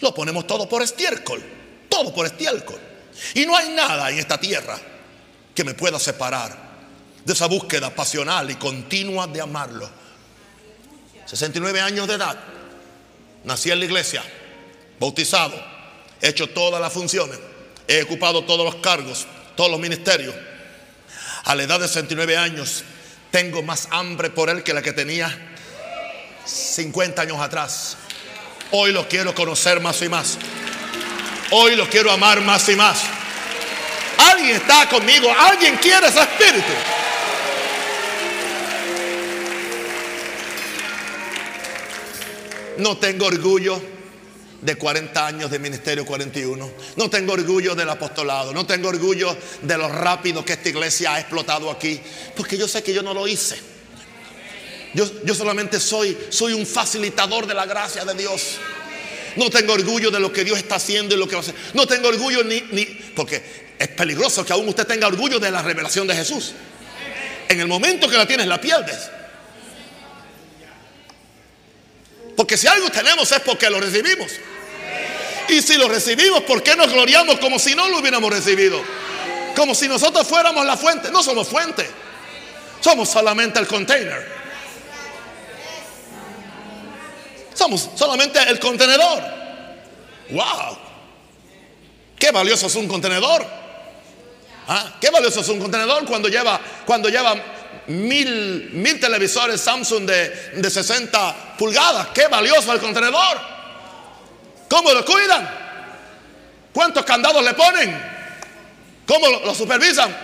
[0.00, 1.42] lo ponemos todo por estiércol,
[1.88, 2.78] todo por estiércol.
[3.32, 4.78] Y no hay nada en esta tierra
[5.54, 6.54] que me pueda separar
[7.24, 9.88] de esa búsqueda pasional y continua de amarlo.
[11.24, 12.38] 69 años de edad,
[13.44, 14.22] nací en la iglesia,
[15.00, 15.58] bautizado,
[16.20, 17.38] he hecho todas las funciones,
[17.86, 20.34] he ocupado todos los cargos, todos los ministerios.
[21.42, 22.84] A la edad de 69 años
[23.30, 25.56] tengo más hambre por él que la que tenía
[26.48, 27.96] 50 años atrás.
[28.70, 30.38] Hoy lo quiero conocer más y más.
[31.50, 32.98] Hoy lo quiero amar más y más.
[34.18, 36.72] Alguien está conmigo, alguien quiere ese espíritu.
[42.78, 43.80] No tengo orgullo
[44.60, 46.70] de 40 años de ministerio 41.
[46.96, 48.52] No tengo orgullo del apostolado.
[48.52, 52.00] No tengo orgullo de lo rápido que esta iglesia ha explotado aquí.
[52.36, 53.77] Porque yo sé que yo no lo hice.
[54.94, 58.56] Yo, solamente soy, soy un facilitador de la gracia de Dios.
[59.36, 61.54] No tengo orgullo de lo que Dios está haciendo y lo que va a hacer.
[61.74, 65.62] No tengo orgullo ni, ni, porque es peligroso que aún usted tenga orgullo de la
[65.62, 66.52] revelación de Jesús.
[67.48, 69.10] En el momento que la tienes, la pierdes.
[72.36, 74.30] Porque si algo tenemos es porque lo recibimos.
[75.48, 78.82] Y si lo recibimos, ¿por qué nos gloriamos como si no lo hubiéramos recibido?
[79.56, 81.10] Como si nosotros fuéramos la fuente.
[81.10, 81.88] No somos fuente.
[82.80, 84.37] Somos solamente el container.
[87.58, 89.20] Somos solamente el contenedor.
[90.30, 90.78] ¡Wow!
[92.16, 93.44] Qué valioso es un contenedor.
[94.68, 94.94] ¿Ah?
[95.00, 97.34] Qué valioso es un contenedor cuando lleva, cuando lleva
[97.88, 102.08] mil, mil televisores Samsung de, de 60 pulgadas.
[102.14, 103.38] Qué valioso el contenedor.
[104.68, 105.50] ¿Cómo lo cuidan?
[106.72, 108.00] ¿Cuántos candados le ponen?
[109.04, 110.16] ¿Cómo lo, supervisan?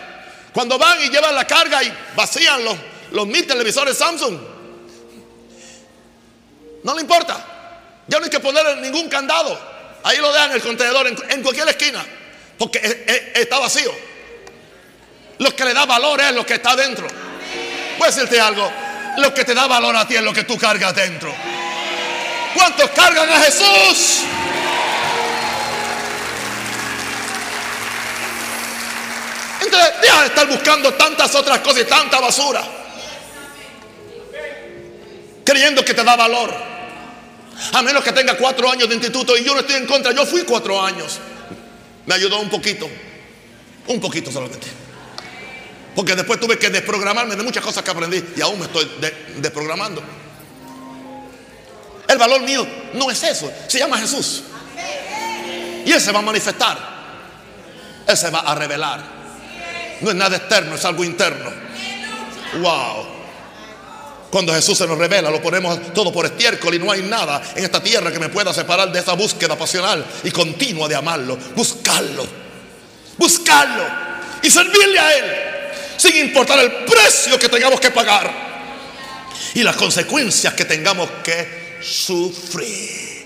[0.53, 2.77] Cuando van y llevan la carga y vacían los,
[3.11, 4.54] los mil televisores Samsung.
[6.85, 7.45] No le importa.
[8.07, 9.59] Ya no hay que poner ningún candado.
[10.05, 12.05] Ahí lo dejan el contenedor en, cualquier esquina.
[12.59, 13.91] Porque está vacío.
[15.39, 17.07] Lo que le da valor es lo que está dentro.
[17.99, 18.71] Voy a decirte algo.
[19.17, 21.35] Lo que te da valor a ti es lo que tú cargas dentro.
[22.55, 24.21] ¿Cuántos cargan a Jesús?
[29.63, 32.63] Entonces, deja de estar buscando tantas otras cosas y tanta basura.
[35.45, 36.74] Creyendo que te da valor.
[37.73, 40.13] A menos que tenga cuatro años de instituto y yo no estoy en contra.
[40.13, 41.19] Yo fui cuatro años.
[42.07, 42.89] Me ayudó un poquito.
[43.87, 44.67] Un poquito solamente.
[45.95, 48.91] Porque después tuve que desprogramarme de muchas cosas que aprendí y aún me estoy
[49.37, 50.03] desprogramando.
[52.09, 54.43] El valor mío no es eso, se llama Jesús.
[55.87, 56.95] Y Él se va a manifestar.
[58.07, 59.03] Él se va a revelar.
[60.01, 61.51] No es nada externo, es algo interno.
[62.61, 63.14] Wow.
[64.35, 67.63] Cuando Jesús se nos revela, lo ponemos todo por estiércol y no hay nada en
[67.63, 71.39] esta tierra que me pueda separar de esa búsqueda pasional y continua de amarlo.
[71.55, 72.27] Buscarlo.
[73.17, 73.85] Buscarlo.
[74.43, 75.25] Y servirle a Él.
[75.97, 78.29] Sin importar el precio que tengamos que pagar.
[79.55, 83.25] Y las consecuencias que tengamos que sufrí.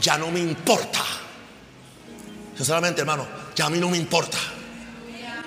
[0.00, 1.04] Ya no me importa.
[2.56, 4.38] Sinceramente, hermano, ya a mí no me importa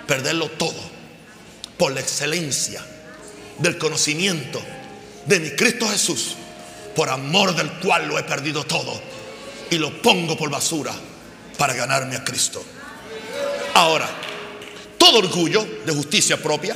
[0.06, 0.80] perderlo todo
[1.76, 2.86] por la excelencia
[3.58, 4.62] del conocimiento
[5.26, 6.36] de mi Cristo Jesús,
[6.96, 9.02] por amor del cual lo he perdido todo
[9.70, 10.94] y lo pongo por basura
[11.58, 12.64] para ganarme a Cristo.
[13.74, 14.10] Ahora,
[14.98, 16.76] todo orgullo de justicia propia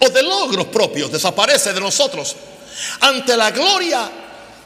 [0.00, 2.36] o de logros propios desaparece de nosotros
[3.00, 4.10] ante la gloria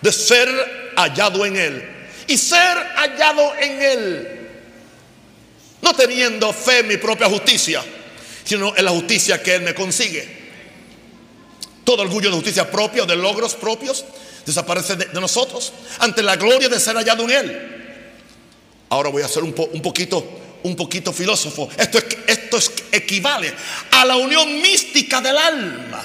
[0.00, 1.88] de ser hallado en Él.
[2.26, 4.48] Y ser hallado en Él.
[5.80, 7.82] No teniendo fe en mi propia justicia,
[8.44, 10.41] sino en la justicia que Él me consigue.
[11.92, 14.02] Todo orgullo de justicia propia o de logros propios
[14.46, 18.06] desaparece de, nosotros ante la gloria de ser hallado en Él.
[18.88, 20.26] Ahora voy a ser un, poquito
[20.62, 21.68] un poquito filósofo.
[21.76, 23.52] Esto, es, esto es, equivale
[23.90, 26.02] a la unión mística del alma.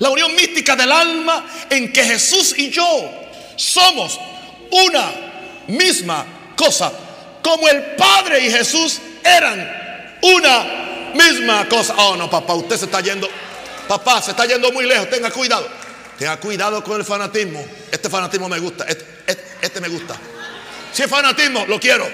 [0.00, 3.10] La unión mística del alma en que Jesús y yo
[3.56, 4.20] somos
[4.70, 5.10] una
[5.68, 6.26] misma
[6.58, 6.92] cosa.
[7.42, 11.94] Como el Padre y Jesús eran una misma cosa.
[11.96, 13.30] Oh, no, papá, usted se está yendo.
[13.88, 15.08] Papá, se está yendo muy lejos.
[15.10, 15.68] Tenga cuidado.
[16.18, 17.64] Tenga cuidado con el fanatismo.
[17.90, 18.84] Este fanatismo me gusta.
[18.84, 20.16] Este, este, este me gusta.
[20.92, 22.08] Si es fanatismo, lo quiero.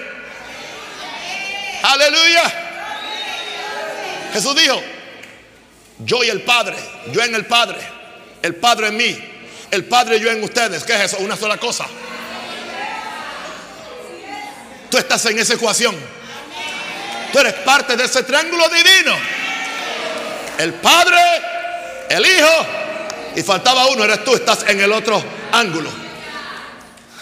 [1.83, 2.69] Aleluya.
[4.33, 4.81] Jesús dijo,
[5.99, 6.77] yo y el Padre,
[7.11, 7.79] yo en el Padre,
[8.41, 9.31] el Padre en mí,
[9.69, 10.83] el Padre yo en ustedes.
[10.83, 11.17] ¿Qué es eso?
[11.19, 11.85] Una sola cosa.
[14.89, 15.95] Tú estás en esa ecuación.
[17.31, 19.15] Tú eres parte de ese triángulo divino.
[20.57, 21.17] El Padre,
[22.11, 22.65] el Hijo
[23.35, 25.89] y faltaba uno, eres tú, estás en el otro ángulo.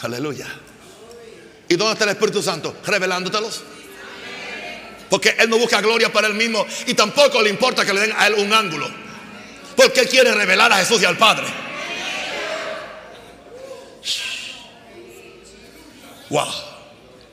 [0.02, 0.48] Aleluya.
[1.68, 2.78] ¿Y dónde está el Espíritu Santo?
[2.86, 3.62] Revelándotelos.
[5.10, 8.14] Porque Él no busca gloria para Él mismo y tampoco le importa que le den
[8.18, 8.90] a Él un ángulo.
[9.76, 11.48] Porque Él quiere revelar a Jesús y al Padre.
[16.30, 16.48] Wow.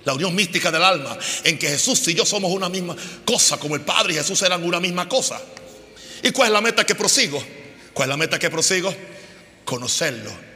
[0.04, 2.94] La unión mística del alma en que Jesús y yo somos una misma
[3.24, 5.40] cosa, como el Padre y Jesús eran una misma cosa.
[6.22, 7.42] ¿Y cuál es la meta que prosigo?
[7.92, 8.94] ¿Cuál es la meta que prosigo?
[9.64, 10.46] Conocerlo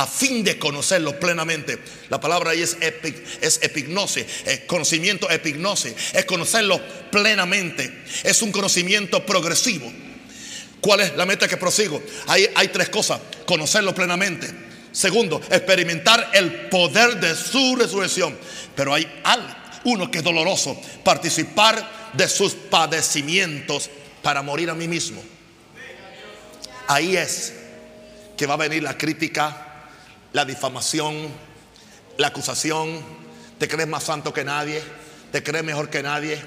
[0.00, 1.78] a fin de conocerlo plenamente.
[2.08, 6.80] La palabra ahí es, es epignosis, es conocimiento epignosis, es conocerlo
[7.10, 8.04] plenamente.
[8.24, 9.92] Es un conocimiento progresivo.
[10.80, 12.02] ¿Cuál es la meta que prosigo?
[12.28, 13.20] Ahí hay tres cosas.
[13.44, 14.48] Conocerlo plenamente.
[14.90, 18.38] Segundo, experimentar el poder de su resurrección.
[18.74, 19.54] Pero hay algo,
[19.84, 23.90] uno que es doloroso, participar de sus padecimientos
[24.22, 25.22] para morir a mí mismo.
[26.88, 27.54] Ahí es
[28.36, 29.86] que va a venir la crítica,
[30.32, 31.28] la difamación,
[32.16, 33.00] la acusación,
[33.58, 34.82] te crees más santo que nadie,
[35.30, 36.40] te crees mejor que nadie,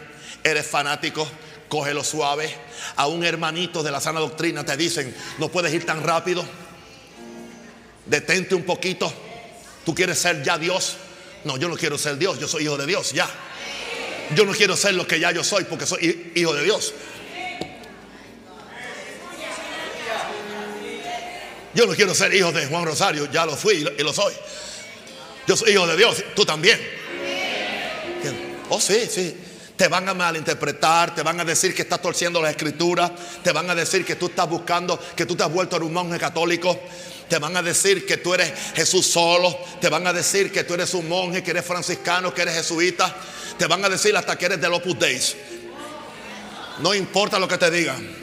[0.44, 1.28] eres fanático,
[1.70, 2.54] cógelo suave.
[2.96, 6.44] A un hermanito de la sana doctrina te dicen, no puedes ir tan rápido,
[8.06, 9.12] detente un poquito,
[9.86, 10.98] tú quieres ser ya Dios.
[11.44, 13.30] No, yo no quiero ser Dios, yo soy hijo de Dios, ya.
[14.36, 16.94] Yo no quiero ser lo que ya yo soy porque soy hijo de Dios.
[21.74, 24.34] Yo no quiero ser hijo de Juan Rosario, ya lo fui y lo soy.
[25.48, 26.80] Yo soy hijo de Dios, tú también.
[28.70, 29.36] Oh, sí, sí.
[29.76, 33.12] Te van a malinterpretar, te van a decir que estás torciendo la escritura,
[33.44, 36.20] te van a decir que tú estás buscando, que tú te has vuelto un monje
[36.20, 36.80] católico,
[37.28, 40.76] te van a decir que tú eres Jesús solo, te van a decir que tú
[40.76, 43.16] eres un monje, que eres franciscano, que eres jesuita,
[43.58, 45.20] te van a decir hasta que eres del Opus Dei.
[46.80, 48.23] No importa lo que te digan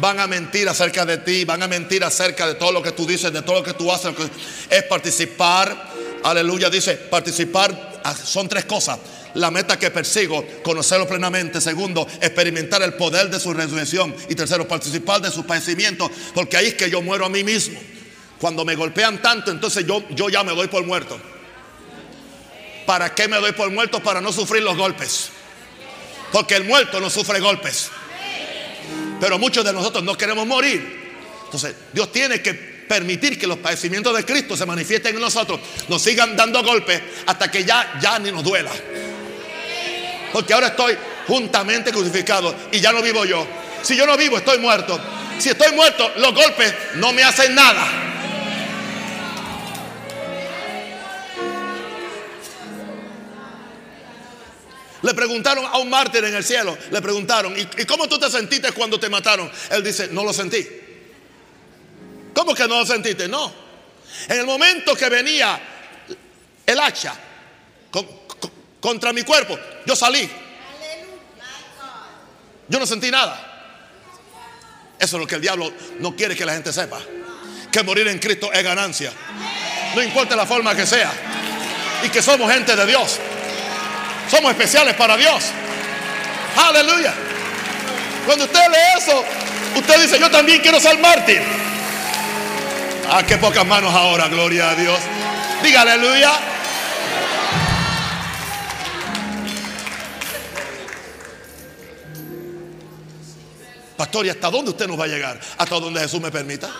[0.00, 3.06] van a mentir acerca de ti, van a mentir acerca de todo lo que tú
[3.06, 4.12] dices, de todo lo que tú haces.
[4.70, 5.92] Es participar,
[6.22, 8.98] aleluya, dice, participar ah, son tres cosas.
[9.34, 11.60] La meta que persigo, conocerlo plenamente.
[11.60, 14.14] Segundo, experimentar el poder de su resurrección.
[14.28, 16.08] Y tercero, participar de sus padecimientos.
[16.32, 17.80] Porque ahí es que yo muero a mí mismo.
[18.38, 21.18] Cuando me golpean tanto, entonces yo, yo ya me doy por muerto.
[22.86, 24.00] ¿Para qué me doy por muerto?
[24.00, 25.30] Para no sufrir los golpes.
[26.30, 27.90] Porque el muerto no sufre golpes.
[29.24, 30.86] Pero muchos de nosotros no queremos morir.
[31.46, 36.02] Entonces, Dios tiene que permitir que los padecimientos de Cristo se manifiesten en nosotros, nos
[36.02, 38.70] sigan dando golpes hasta que ya, ya ni nos duela.
[40.30, 43.46] Porque ahora estoy juntamente crucificado y ya no vivo yo.
[43.80, 45.00] Si yo no vivo, estoy muerto.
[45.38, 48.13] Si estoy muerto, los golpes no me hacen nada.
[55.04, 58.72] Le preguntaron a un mártir en el cielo, le preguntaron, ¿y, cómo tú te sentiste
[58.72, 59.52] cuando te mataron?
[59.70, 60.66] Él dice, no lo sentí.
[62.32, 63.28] ¿Cómo que no lo sentiste?
[63.28, 63.52] No.
[64.28, 65.60] En el momento que venía
[66.64, 67.14] el hacha
[68.80, 70.26] contra mi cuerpo, yo salí.
[72.66, 73.50] Yo no sentí nada.
[74.98, 76.98] Eso es lo que el diablo no quiere que la gente sepa.
[77.70, 79.12] Que morir en Cristo es ganancia.
[79.94, 81.12] No importa la forma que sea.
[82.04, 83.20] Y que somos gente de Dios.
[84.28, 85.44] Somos especiales para Dios.
[86.56, 87.14] Aleluya.
[88.26, 89.24] Cuando usted lee eso,
[89.76, 91.42] usted dice, yo también quiero ser mártir.
[93.10, 94.98] Ah, qué pocas manos ahora, gloria a Dios.
[95.62, 96.32] Diga aleluya.
[103.96, 105.38] Pastor, ¿y hasta dónde usted nos va a llegar?
[105.58, 106.70] Hasta donde Jesús me permita.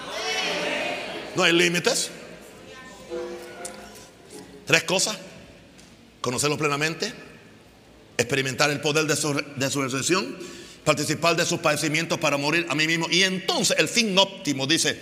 [1.37, 2.11] No hay límites.
[4.67, 5.17] Tres cosas.
[6.21, 7.34] Conocerlo plenamente
[8.17, 10.37] experimentar el poder de su, resurrección,
[10.85, 13.07] participar de sus padecimientos para morir a mí mismo.
[13.11, 14.99] Y entonces el fin óptimo, dice,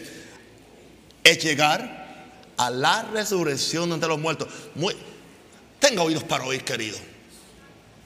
[1.25, 2.03] es llegar
[2.57, 4.49] a la resurrección de los muertos.
[5.79, 6.99] tenga oídos para oír, querido.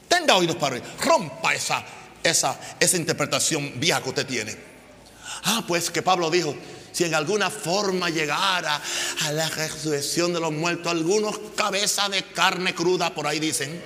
[0.09, 0.85] Tenga oídos para oír.
[1.03, 1.85] Rompa esa,
[2.23, 4.57] esa, esa interpretación vieja que usted tiene.
[5.45, 6.57] Ah, pues que Pablo dijo,
[6.93, 8.81] si en alguna forma llegara
[9.23, 13.81] a la resurrección de los muertos, algunos cabezas de carne cruda, por ahí dicen,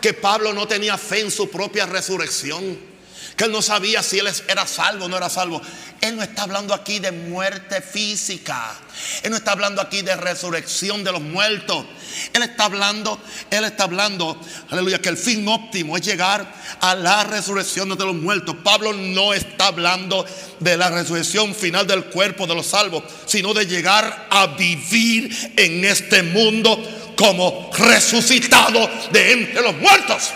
[0.00, 2.90] que Pablo no tenía fe en su propia resurrección.
[3.36, 5.62] Que él no sabía si él era salvo o no era salvo.
[6.00, 8.74] Él no está hablando aquí de muerte física.
[9.22, 11.84] Él no está hablando aquí de resurrección de los muertos.
[12.32, 13.20] Él está hablando,
[13.50, 14.40] él está hablando,
[14.70, 18.56] aleluya, que el fin óptimo es llegar a la resurrección de los muertos.
[18.64, 20.26] Pablo no está hablando
[20.58, 25.84] de la resurrección final del cuerpo de los salvos, sino de llegar a vivir en
[25.84, 26.82] este mundo
[27.20, 30.30] como resucitado de entre los muertos.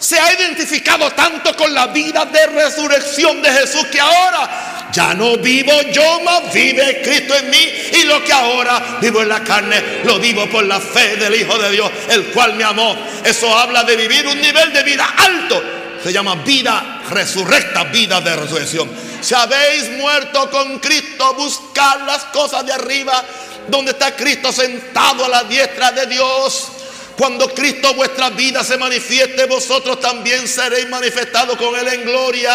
[0.00, 5.36] Se ha identificado tanto con la vida de resurrección de Jesús que ahora ya no
[5.36, 7.72] vivo yo, más vive Cristo en mí.
[7.92, 11.56] Y lo que ahora vivo en la carne, lo vivo por la fe del Hijo
[11.56, 12.96] de Dios, el cual me amó.
[13.24, 15.62] Eso habla de vivir un nivel de vida alto.
[16.02, 18.90] Se llama vida resurrecta, vida de resurrección.
[19.20, 23.24] Si habéis muerto con Cristo, buscar las cosas de arriba
[23.68, 26.68] donde está Cristo sentado a la diestra de Dios.
[27.16, 32.52] Cuando Cristo vuestra vida se manifieste, vosotros también seréis manifestados con Él en gloria.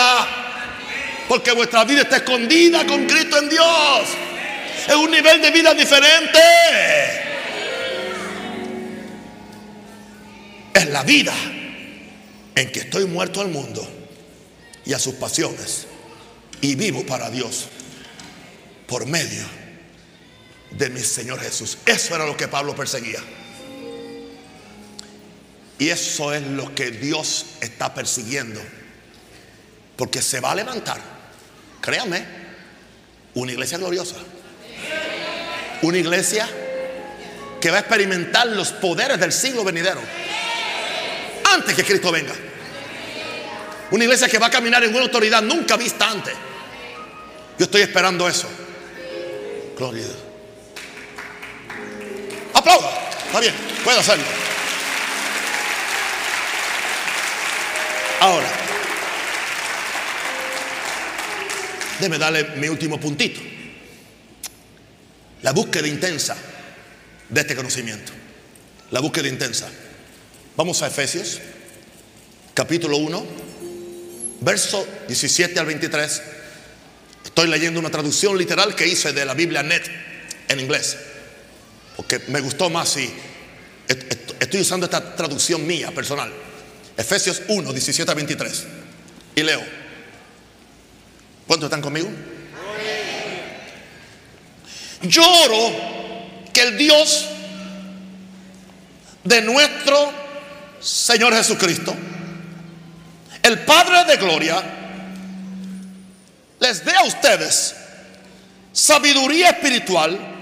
[1.27, 4.07] Porque vuestra vida está escondida con Cristo en Dios.
[4.87, 6.39] Es un nivel de vida diferente.
[10.73, 11.33] Es la vida
[12.55, 13.87] en que estoy muerto al mundo
[14.85, 15.87] y a sus pasiones
[16.61, 17.67] y vivo para Dios
[18.87, 19.62] por medio
[20.77, 21.77] de mi Señor Jesús.
[21.85, 23.19] Eso era lo que Pablo perseguía.
[25.79, 28.61] Y eso es lo que Dios está persiguiendo.
[29.95, 30.99] Porque se va a levantar,
[31.81, 32.25] créame,
[33.35, 34.15] una iglesia gloriosa.
[35.81, 36.47] Una iglesia
[37.59, 40.01] que va a experimentar los poderes del siglo venidero.
[41.53, 42.33] Antes que Cristo venga.
[43.91, 46.33] Una iglesia que va a caminar en una autoridad nunca vista antes.
[47.59, 48.47] Yo estoy esperando eso.
[49.77, 50.22] Gloria a Dios.
[52.63, 53.09] Aplauda.
[53.25, 53.53] Está bien,
[53.83, 54.23] puede hacerlo.
[58.21, 58.47] Ahora,
[61.99, 63.41] déme darle mi último puntito.
[65.41, 66.37] La búsqueda intensa
[67.27, 68.13] de este conocimiento.
[68.91, 69.69] La búsqueda intensa.
[70.55, 71.41] Vamos a Efesios,
[72.53, 73.25] capítulo 1,
[74.39, 76.21] verso 17 al 23.
[77.25, 79.83] Estoy leyendo una traducción literal que hice de la Biblia Net
[80.47, 80.97] en inglés
[81.95, 83.13] porque me gustó más y
[83.87, 86.31] estoy usando esta traducción mía personal.
[86.95, 88.67] Efesios 1, 17 a 23.
[89.35, 89.63] Y leo.
[91.47, 92.09] ¿Cuántos están conmigo?
[95.01, 95.73] Lloro
[96.53, 97.25] que el Dios
[99.23, 100.11] de nuestro
[100.79, 101.95] Señor Jesucristo,
[103.41, 104.63] el Padre de Gloria,
[106.59, 107.75] les dé a ustedes
[108.71, 110.32] sabiduría espiritual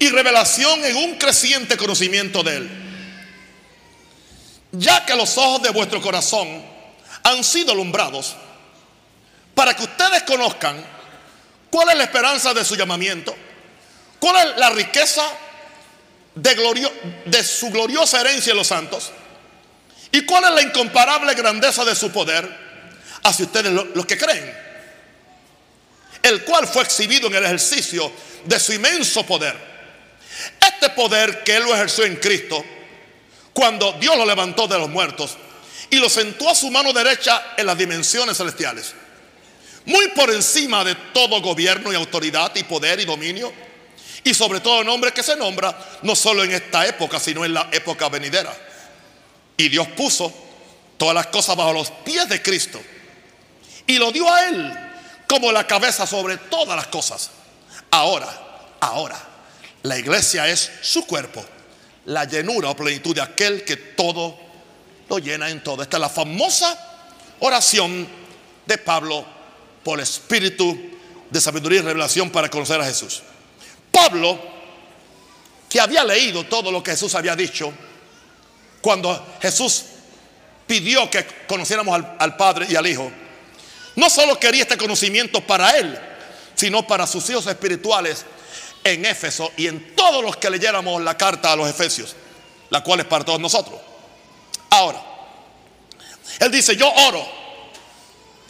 [0.00, 2.70] y revelación en un creciente conocimiento de Él.
[4.72, 6.64] Ya que los ojos de vuestro corazón
[7.22, 8.34] han sido alumbrados
[9.54, 10.82] para que ustedes conozcan
[11.70, 13.36] cuál es la esperanza de su llamamiento,
[14.18, 15.22] cuál es la riqueza
[16.34, 19.12] de, su gloriosa herencia en los santos
[20.10, 22.48] y cuál es la incomparable grandeza de su poder
[23.22, 24.50] hacia ustedes los que creen,
[26.22, 28.10] el cual fue exhibido en el ejercicio
[28.46, 29.69] de su inmenso poder.
[30.60, 32.64] Este poder que Él lo ejerció en Cristo,
[33.52, 35.36] cuando Dios lo levantó de los muertos
[35.90, 38.94] y lo sentó a su mano derecha en las dimensiones celestiales
[39.86, 43.52] muy por encima de todo gobierno y autoridad y poder y dominio,
[44.22, 47.68] y sobre todo nombre que se nombra, no solo en esta época, sino en la
[47.72, 48.54] época venidera.
[49.56, 50.32] Y Dios puso
[50.98, 52.80] todas las cosas bajo los pies de Cristo
[53.86, 54.72] y lo dio a Él
[55.26, 57.30] como la cabeza sobre todas las cosas.
[57.90, 58.28] Ahora,
[58.80, 59.18] ahora,
[59.82, 61.44] la iglesia es su cuerpo,
[62.06, 64.38] la llenura o plenitud de aquel que todo
[65.08, 65.82] lo llena en todo.
[65.82, 66.78] Esta es la famosa
[67.40, 68.06] oración
[68.66, 69.24] de Pablo
[69.82, 70.78] por el espíritu
[71.30, 73.22] de sabiduría y revelación para conocer a Jesús.
[73.90, 74.38] Pablo,
[75.68, 77.72] que había leído todo lo que Jesús había dicho,
[78.80, 79.84] cuando Jesús
[80.66, 83.10] pidió que conociéramos al, al, Padre y al Hijo,
[83.96, 85.98] no solo quería este conocimiento para él,
[86.54, 88.24] sino para sus hijos espirituales
[88.82, 92.14] en Éfeso y en todos los que leyéramos la carta a los Efesios,
[92.70, 93.80] la cual es para todos nosotros.
[94.70, 95.02] Ahora,
[96.38, 97.40] él dice, yo oro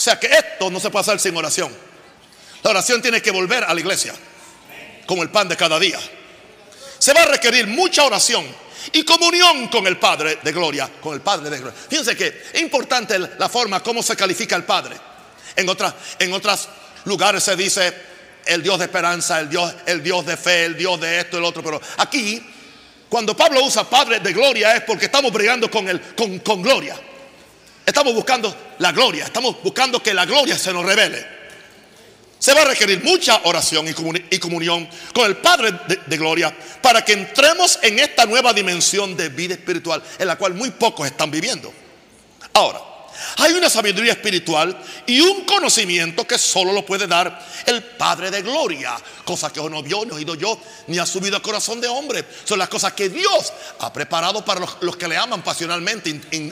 [0.00, 1.70] o sea que esto no se puede hacer sin oración.
[2.62, 4.14] La oración tiene que volver a la iglesia,
[5.04, 5.98] como el pan de cada día.
[6.98, 8.46] Se va a requerir mucha oración
[8.94, 11.78] y comunión con el Padre de gloria, con el Padre de gloria.
[11.86, 14.96] Fíjense que es importante la forma como se califica el Padre.
[15.54, 15.68] En
[16.18, 16.68] en otros
[17.04, 17.92] lugares se dice
[18.47, 21.41] el Dios de esperanza, el Dios, el Dios de fe, el Dios de esto y
[21.41, 21.62] el otro.
[21.62, 22.43] Pero aquí,
[23.09, 26.97] cuando Pablo usa Padre de gloria es porque estamos brigando con, el, con, con gloria.
[27.84, 31.41] Estamos buscando la gloria, estamos buscando que la gloria se nos revele.
[32.41, 35.72] Se va a requerir mucha oración y comunión con el Padre
[36.07, 40.55] de, gloria para que entremos en esta nueva dimensión de vida espiritual en la cual
[40.55, 41.70] muy pocos están viviendo.
[42.55, 42.80] Ahora,
[43.38, 48.42] hay una sabiduría espiritual y un conocimiento que solo lo puede dar el Padre de
[48.42, 48.96] Gloria.
[49.24, 52.24] Cosa que no vio, he oído yo, ni ha subido al corazón de hombre.
[52.44, 56.10] Son las cosas que Dios ha preparado para los, que le aman pasionalmente,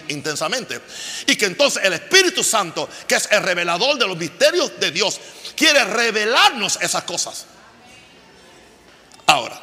[0.08, 0.80] intensamente.
[1.26, 5.20] Y que entonces el Espíritu Santo, que es el revelador de los misterios de Dios,
[5.56, 7.46] quiere revelarnos esas cosas.
[9.26, 9.60] Ahora,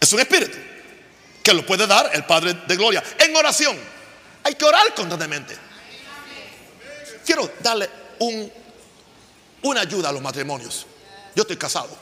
[0.00, 0.58] es un espíritu
[1.42, 3.99] que lo puede dar el Padre de Gloria en oración.
[4.44, 5.56] Hay que orar constantemente.
[7.24, 7.88] Quiero darle
[8.20, 8.50] un,
[9.62, 10.86] una ayuda a los matrimonios.
[11.34, 11.96] Yo estoy casado.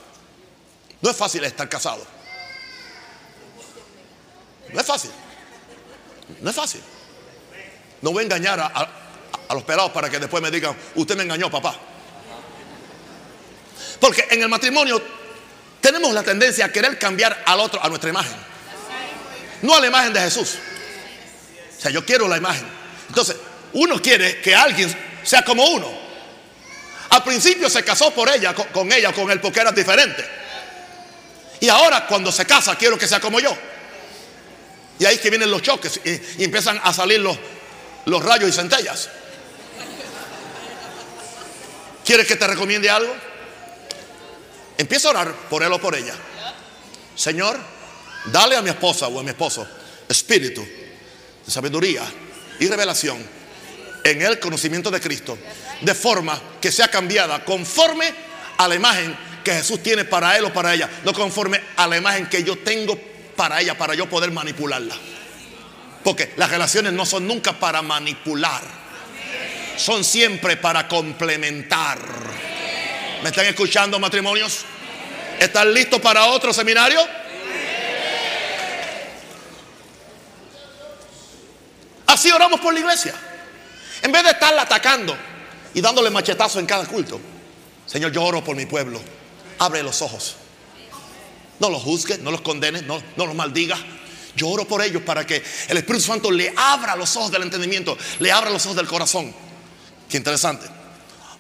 [1.01, 2.05] No es fácil estar casado.
[4.73, 5.11] No es fácil.
[6.41, 6.83] No es fácil.
[8.03, 8.89] No voy a engañar a,
[9.55, 11.75] los pelados para que después me digan, usted me engañó, papá.
[14.01, 15.01] Porque en el matrimonio
[15.81, 18.37] tenemos la tendencia a querer cambiar al otro a nuestra imagen.
[19.63, 20.59] No a la imagen de Jesús.
[21.79, 22.67] O sea, yo quiero la imagen.
[23.09, 23.37] Entonces,
[23.75, 25.89] uno quiere que alguien sea como uno.
[27.11, 30.25] Al principio se casó por ella, con, ella, con él, porque era diferente.
[31.61, 33.57] Y ahora cuando se casa, quiero que sea como yo.
[34.99, 37.39] Y ahí que vienen los choques y, empiezan a salir los,
[38.07, 39.09] los rayos y centellas.
[42.05, 43.15] ¿Quieres que te recomiende algo?
[44.77, 46.15] Empieza a orar por él o por ella.
[47.15, 47.59] Señor,
[48.27, 49.67] dale a mi esposa o a mi esposo
[50.09, 50.67] espíritu
[51.51, 52.03] sabiduría
[52.61, 53.25] y revelación
[54.05, 55.39] en el conocimiento de Cristo,
[55.81, 58.13] de forma que sea cambiada conforme
[58.57, 61.97] a la imagen que Jesús tiene para él o para ella, no conforme a la
[61.97, 62.99] imagen que yo tengo
[63.37, 64.97] para ella, para yo poder manipularla.
[66.03, 68.63] Porque las relaciones no son nunca para manipular,
[69.77, 71.99] son siempre para complementar.
[73.23, 74.65] ¿Me están escuchando matrimonios?
[75.39, 77.01] ¿Están listos para otro seminario?
[82.19, 83.15] Así oramos por la iglesia.
[84.03, 85.17] En vez de estarla atacando
[85.73, 87.21] y dándole machetazos en cada culto.
[87.87, 89.01] Señor, yo oro por mi pueblo.
[89.61, 90.35] Abre los ojos.
[91.61, 93.79] No los juzgues, no los condenes, no, no los maldigas.
[94.35, 97.97] Yo oro por ellos para que el Espíritu Santo le abra los ojos del entendimiento,
[98.19, 99.33] le abra los ojos del corazón.
[100.09, 100.67] Qué interesante.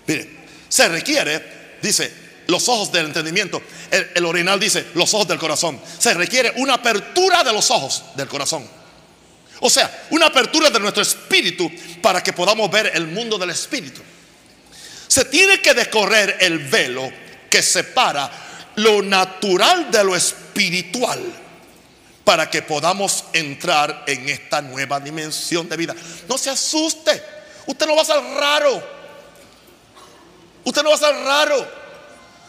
[0.06, 2.12] Mire, se requiere, dice,
[2.46, 3.60] los ojos del entendimiento.
[3.90, 5.80] El, el original dice los ojos del corazón.
[5.98, 8.77] Se requiere una apertura de los ojos del corazón.
[9.60, 14.00] O sea, una apertura de nuestro espíritu para que podamos ver el mundo del espíritu.
[15.06, 17.10] Se tiene que decorrer el velo
[17.50, 18.30] que separa
[18.76, 21.20] lo natural de lo espiritual
[22.24, 25.96] para que podamos entrar en esta nueva dimensión de vida.
[26.28, 27.22] No se asuste.
[27.66, 28.98] Usted no va a ser raro.
[30.62, 31.68] Usted no va a ser raro.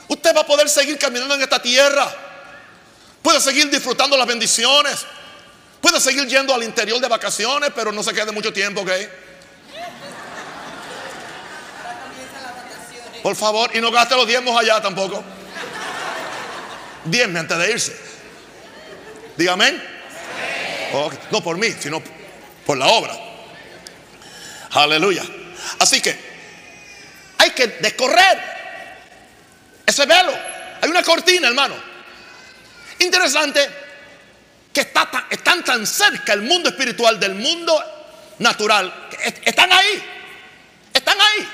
[0.09, 2.13] Usted va a poder seguir caminando en esta tierra.
[3.21, 5.05] Puede seguir disfrutando las bendiciones.
[5.81, 8.91] Puede seguir yendo al interior de vacaciones, pero no se quede mucho tiempo, ¿ok?
[13.23, 15.23] Por favor, y no gaste los diezmos allá tampoco.
[17.05, 17.95] Diezme antes de irse.
[19.37, 19.81] Dígame.
[21.31, 22.01] No por mí, sino
[22.65, 23.13] por la obra.
[24.71, 25.23] Aleluya.
[25.79, 26.17] Así que
[27.37, 28.39] hay que descorrer
[29.85, 30.33] ese velo.
[30.81, 31.75] Hay una cortina, hermano.
[32.99, 33.69] Interesante
[34.79, 37.77] que está están tan cerca el mundo espiritual del mundo
[38.37, 39.09] natural.
[39.43, 40.01] Están ahí.
[40.93, 41.47] Están ahí.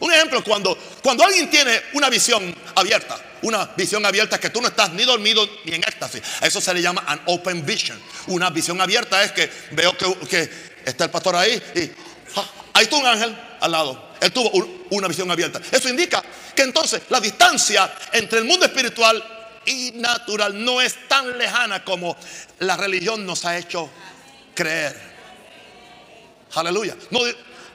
[0.00, 4.68] Un ejemplo, cuando, cuando alguien tiene una visión abierta, una visión abierta que tú no
[4.68, 8.00] estás ni dormido ni en éxtasis, a eso se le llama an open vision.
[8.28, 11.90] Una visión abierta es que veo que, está el pastor ahí y
[12.36, 14.12] ah, ahí está un ángel al lado.
[14.20, 14.50] Él tuvo
[14.90, 15.60] una visión abierta.
[15.70, 16.22] Eso indica
[16.54, 19.35] que entonces la distancia entre el mundo espiritual
[19.66, 22.16] y natural no es tan lejana como
[22.60, 23.90] la religión nos ha hecho
[24.54, 24.98] creer.
[26.54, 26.96] Aleluya.
[27.10, 27.20] No,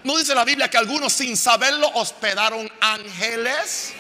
[0.04, 3.94] ¿No dice la Biblia que algunos sin saberlo hospedaron ángeles?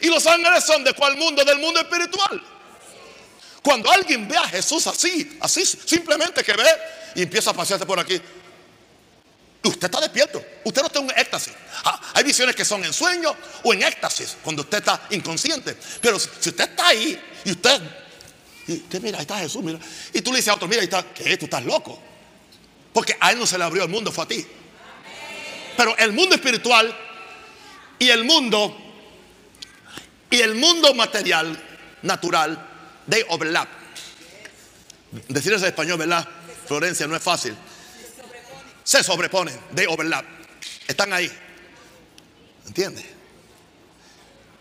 [0.00, 1.44] y los ángeles son de cuál mundo?
[1.44, 2.40] Del mundo espiritual.
[3.62, 6.68] Cuando alguien ve a Jesús así, así, simplemente que ve
[7.16, 8.20] y empieza a pasearse por aquí,
[9.66, 10.44] usted está despierto.
[10.64, 11.52] Usted no está en éxtasis.
[11.84, 15.76] Ah, hay visiones que son en sueño o en éxtasis, cuando usted está inconsciente.
[16.00, 17.80] Pero si, usted está ahí y usted,
[18.68, 19.78] y mira, ahí está Jesús, mira.
[20.12, 21.36] Y tú le dices a otro, mira, ahí está, ¿qué?
[21.36, 22.00] Tú estás loco.
[22.92, 24.46] Porque a él no se le abrió el mundo, fue a ti.
[25.76, 26.94] Pero el mundo espiritual
[27.98, 28.76] y el mundo
[30.30, 31.56] y el mundo material,
[32.02, 32.58] natural,
[33.08, 33.68] they overlap.
[35.28, 36.26] Decir eso en español, ¿verdad?
[36.66, 37.56] Florencia, no es fácil.
[38.86, 40.24] Se sobreponen, they overlap.
[40.86, 41.28] Están ahí.
[42.68, 43.04] ¿Entiendes?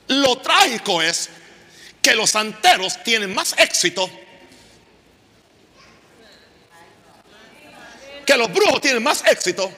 [0.07, 1.29] Lo trágico es
[2.01, 4.09] que los santeros tienen más éxito
[8.25, 9.71] que los brujos tienen más éxito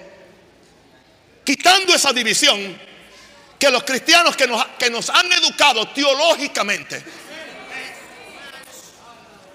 [1.43, 2.79] quitando esa división
[3.59, 7.03] que los cristianos que nos, que nos han educado teológicamente.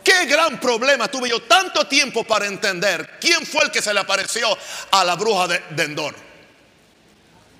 [0.02, 4.00] Qué gran problema tuve yo tanto tiempo para entender quién fue el que se le
[4.00, 4.56] apareció
[4.90, 6.14] a la bruja de, de Endor.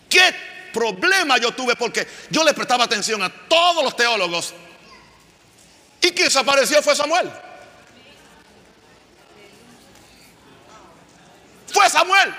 [0.09, 0.34] Qué
[0.72, 4.55] problema yo tuve porque yo le prestaba atención a todos los teólogos
[6.01, 7.30] y quien se apareció fue Samuel.
[11.72, 12.34] Fue Samuel.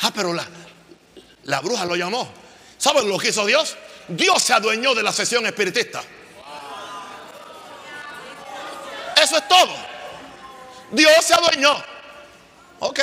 [0.00, 0.46] Ah, pero la,
[1.44, 2.30] la bruja lo llamó.
[2.76, 3.76] ¿Saben lo que hizo Dios?
[4.08, 6.02] Dios se adueñó de la sesión espiritista.
[9.24, 9.74] Eso es todo.
[10.90, 11.74] Dios se adueñó.
[12.80, 13.00] Ok.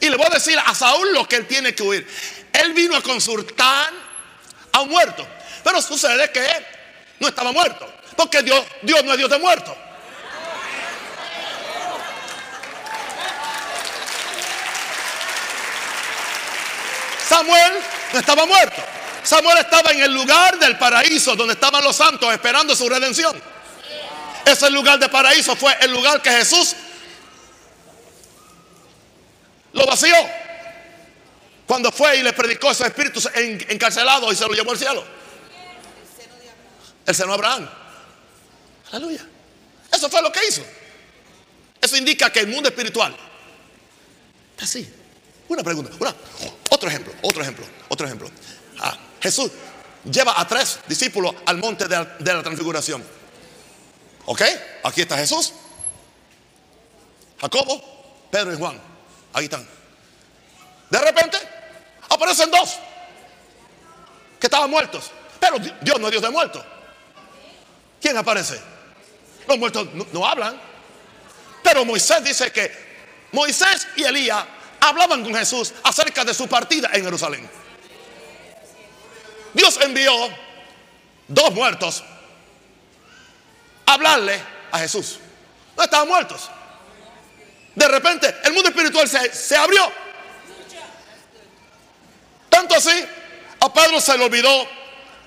[0.00, 2.08] Y le voy a decir a Saúl lo que él tiene que oír.
[2.52, 3.92] Él vino a consultar
[4.72, 5.24] a un muerto.
[5.62, 6.66] Pero sucede que él
[7.20, 7.88] no estaba muerto.
[8.16, 9.76] Porque Dios, Dios no es Dios de muertos.
[17.28, 17.72] Samuel
[18.12, 18.82] no estaba muerto.
[19.22, 23.53] Samuel estaba en el lugar del paraíso donde estaban los santos esperando su redención.
[24.44, 26.74] Ese lugar de paraíso fue el lugar que Jesús
[29.72, 30.14] lo vació.
[31.66, 35.04] Cuando fue y le predicó a esos espíritus encarcelados y se lo llevó al cielo.
[37.06, 37.68] El seno de Abraham.
[38.92, 39.26] Aleluya.
[39.92, 40.62] Eso fue lo que hizo.
[41.80, 43.16] Eso indica que el mundo espiritual
[44.64, 44.88] así.
[45.48, 45.90] Una pregunta,
[46.70, 48.30] otro ejemplo, otro ejemplo, otro ejemplo.
[48.80, 49.50] Ah, Jesús
[50.10, 53.04] lleva a tres discípulos al monte de la, transfiguración.
[54.26, 54.42] ¿Ok?
[54.82, 55.52] Aquí está Jesús,
[57.40, 58.80] Jacobo, Pedro y Juan.
[59.32, 59.66] Ahí están.
[60.90, 61.38] De repente
[62.08, 62.78] aparecen dos
[64.38, 65.10] que estaban muertos.
[65.40, 66.64] Pero Dios no es Dios de muertos.
[68.00, 68.60] ¿Quién aparece?
[69.46, 70.58] Los muertos no hablan.
[71.62, 72.70] Pero Moisés dice que
[73.32, 74.44] Moisés y Elías
[74.80, 77.48] hablaban con Jesús acerca de su partida en Jerusalén.
[79.52, 80.12] Dios envió
[81.28, 82.04] dos muertos
[83.86, 84.40] hablarle
[84.72, 85.18] a Jesús.
[85.76, 86.50] No estaban muertos.
[87.74, 89.90] De repente el mundo espiritual se, se abrió.
[92.48, 93.04] Tanto así,
[93.60, 94.68] a Pedro se le olvidó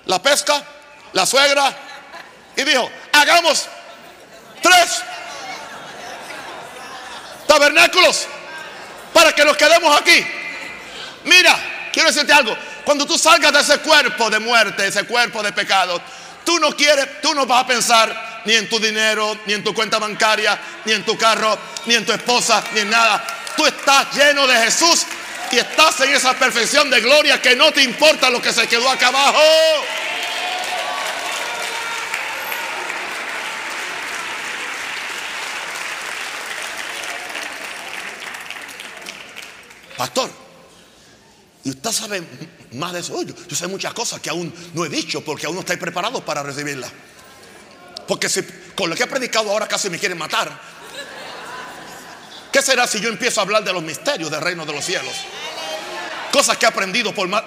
[0.06, 0.62] la pesca,
[1.12, 1.76] la suegra,
[2.56, 3.68] y dijo, hagamos
[4.62, 5.02] tres
[7.46, 8.26] tabernáculos
[9.12, 10.26] para que nos quedemos aquí.
[11.24, 11.56] Mira,
[11.92, 12.56] quiero decirte algo.
[12.84, 16.00] Cuando tú salgas de ese cuerpo de muerte, ese cuerpo de pecado,
[16.44, 19.74] tú no quieres, tú no vas a pensar ni en tu dinero, ni en tu
[19.74, 23.26] cuenta bancaria, ni en tu carro, ni en tu esposa, ni en nada.
[23.56, 25.06] Tú estás lleno de Jesús
[25.50, 28.88] y estás en esa perfección de gloria que no te importa lo que se quedó
[28.88, 29.38] acá abajo.
[39.96, 40.30] Pastor,
[41.64, 42.22] y usted sabe
[42.72, 43.20] más de eso.
[43.22, 46.24] Yo, yo sé muchas cosas que aún no he dicho porque aún no estoy preparado
[46.24, 46.88] para recibirla.
[48.08, 48.42] Porque si,
[48.74, 50.50] con lo que he predicado ahora casi me quieren matar.
[52.50, 55.14] ¿Qué será si yo empiezo a hablar de los misterios del reino de los cielos?
[56.32, 57.44] Cosas que he aprendido por más.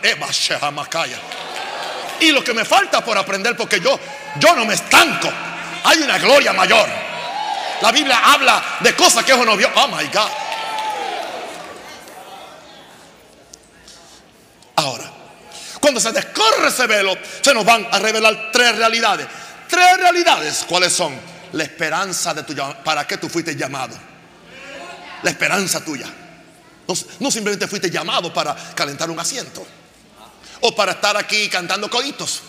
[2.19, 3.99] Y lo que me falta por aprender, porque yo,
[4.39, 5.29] yo no me estanco.
[5.83, 6.87] Hay una gloria mayor.
[7.81, 9.67] La Biblia habla de cosas que uno vio.
[9.75, 10.29] Oh my God.
[14.75, 15.11] Ahora,
[15.79, 19.25] cuando se descorre ese velo, se nos van a revelar tres realidades.
[19.71, 20.65] Tres realidades.
[20.67, 21.17] ¿Cuáles son?
[21.53, 22.83] La esperanza de tu llamado.
[22.83, 23.97] ¿Para qué tú fuiste llamado?
[25.23, 26.07] La esperanza tuya.
[27.19, 29.65] No, simplemente fuiste llamado para calentar un asiento.
[30.59, 32.41] O para estar aquí cantando coditos.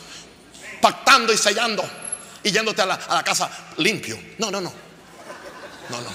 [0.81, 1.89] Pactando y sellando.
[2.43, 4.21] Y yéndote a la, a la casa limpio.
[4.39, 4.73] No, no, no.
[5.91, 6.11] No, no.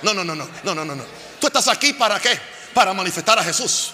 [0.00, 0.48] No, no, no, no.
[0.64, 1.04] No, no, no, no.
[1.38, 2.40] Tú estás aquí para qué?
[2.72, 3.90] Para manifestar a Jesús.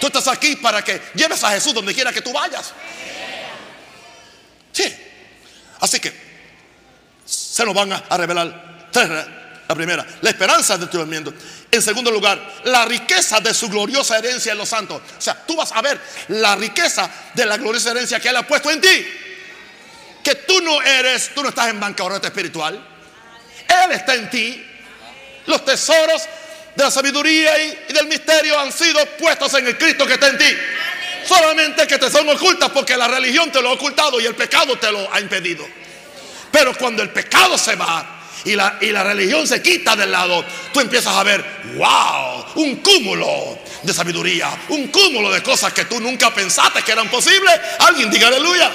[0.00, 2.72] Tú estás aquí para que lleves a Jesús donde quiera que tú vayas.
[5.82, 5.96] Sí.
[5.96, 6.12] Así que
[7.24, 9.08] se nos van a, revelar tres.
[9.68, 11.32] La primera, la esperanza de tu enmienda.
[11.70, 15.00] En segundo lugar, la riqueza de su gloriosa herencia en los santos.
[15.16, 18.46] O sea, tú vas a ver la riqueza de la gloriosa herencia que Él ha
[18.46, 19.06] puesto en ti.
[20.22, 22.74] Que tú no eres, tú no estás en bancarrota espiritual.
[23.66, 24.66] Él está en ti.
[25.46, 26.22] Los tesoros
[26.74, 30.38] de la sabiduría y, del misterio han sido puestos en el Cristo que está en
[30.38, 30.56] ti.
[31.26, 34.76] Solamente que te son ocultas porque la religión te lo ha ocultado y el pecado
[34.76, 35.66] te lo ha impedido.
[36.50, 40.44] Pero cuando el pecado se va y la, y la religión se quita del lado,
[40.72, 41.44] tú empiezas a ver,
[41.76, 47.08] wow, un cúmulo de sabiduría, un cúmulo de cosas que tú nunca pensaste que eran
[47.08, 47.58] posibles.
[47.78, 48.70] Alguien diga aleluya.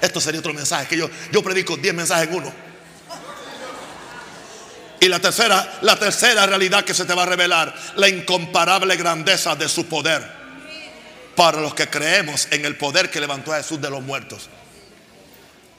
[0.00, 2.69] Esto sería otro mensaje que yo, yo predico 10 mensajes en uno.
[5.00, 9.56] Y la tercera, la tercera realidad que se te va a revelar, la incomparable grandeza
[9.56, 10.40] de su poder.
[11.34, 14.50] Para los que creemos en el poder que levantó a Jesús de los muertos.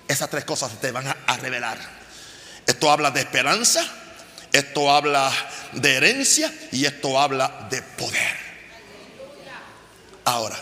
[0.07, 1.78] Esas tres cosas se te van a, a revelar.
[2.65, 3.86] Esto habla de esperanza,
[4.51, 5.32] esto habla
[5.74, 8.38] de herencia y esto habla de poder.
[10.26, 10.57] Ahora,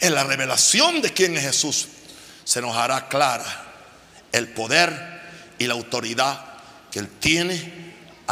[0.00, 1.88] en la revelación de quién es Jesús,
[2.44, 3.64] se nos hará clara
[4.32, 4.90] el poder
[5.58, 6.40] y la autoridad
[6.90, 7.81] que Él tiene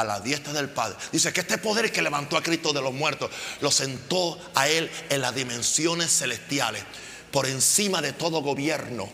[0.01, 0.97] a la diestra del Padre.
[1.13, 3.31] Dice que este poder que levantó a Cristo de los muertos
[3.61, 6.83] lo sentó a Él en las dimensiones celestiales,
[7.31, 9.09] por encima de todo gobierno,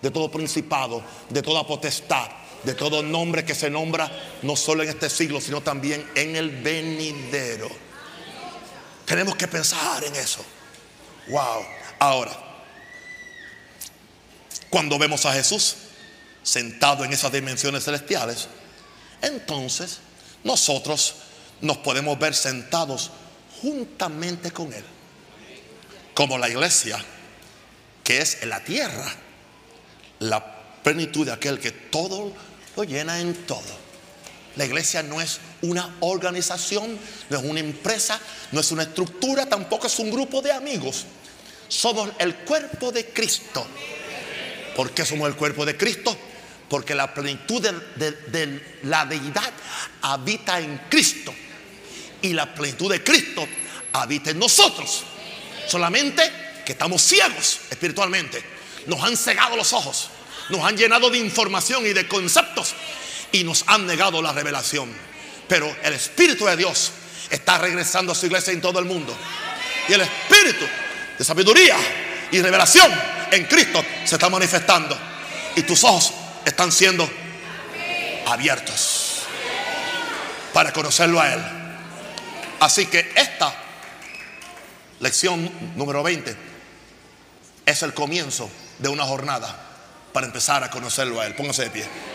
[0.00, 2.28] de todo principado, de toda potestad,
[2.64, 4.10] de todo nombre que se nombra,
[4.42, 7.68] no solo en este siglo, sino también en el venidero.
[9.04, 10.44] Tenemos que pensar en eso.
[11.28, 11.64] Wow.
[11.98, 12.32] Ahora,
[14.70, 15.76] cuando vemos a Jesús
[16.42, 18.48] sentado en esas dimensiones celestiales,
[19.20, 19.98] entonces
[20.44, 21.14] nosotros
[21.60, 23.10] nos podemos ver sentados
[23.60, 24.84] juntamente con Él.
[26.14, 27.02] Como la iglesia,
[28.04, 29.14] que es en la tierra,
[30.18, 30.44] la
[30.82, 32.32] plenitud de aquel que todo
[32.76, 33.82] lo llena en todo.
[34.56, 36.98] La iglesia no es una organización,
[37.30, 38.20] no es una empresa,
[38.50, 41.06] no es una estructura, tampoco es un grupo de amigos.
[41.68, 43.66] Somos el cuerpo de Cristo.
[44.76, 46.14] ¿Por qué somos el cuerpo de Cristo?
[46.72, 49.52] Porque la plenitud de, la deidad
[50.00, 51.34] habita en Cristo.
[52.22, 53.46] Y la plenitud de Cristo
[53.92, 55.04] habita en nosotros.
[55.68, 56.32] Solamente
[56.64, 58.42] que estamos ciegos espiritualmente.
[58.86, 60.08] Nos han cegado los ojos.
[60.48, 62.74] Nos han llenado de información y de conceptos.
[63.32, 64.90] Y nos han negado la revelación.
[65.46, 66.90] Pero el Espíritu de Dios
[67.28, 69.14] está regresando a su iglesia en todo el mundo.
[69.90, 70.64] Y el Espíritu
[71.18, 71.76] de sabiduría
[72.30, 72.90] y revelación
[73.30, 74.98] en Cristo se está manifestando.
[75.54, 76.14] Y tus ojos
[76.44, 77.08] están siendo
[78.26, 79.22] abiertos
[80.52, 81.40] para conocerlo a Él.
[82.60, 83.54] Así que esta
[85.00, 86.36] lección número 20
[87.66, 89.54] es el comienzo de una jornada
[90.12, 91.34] para empezar a conocerlo a Él.
[91.34, 92.11] Póngase de pie.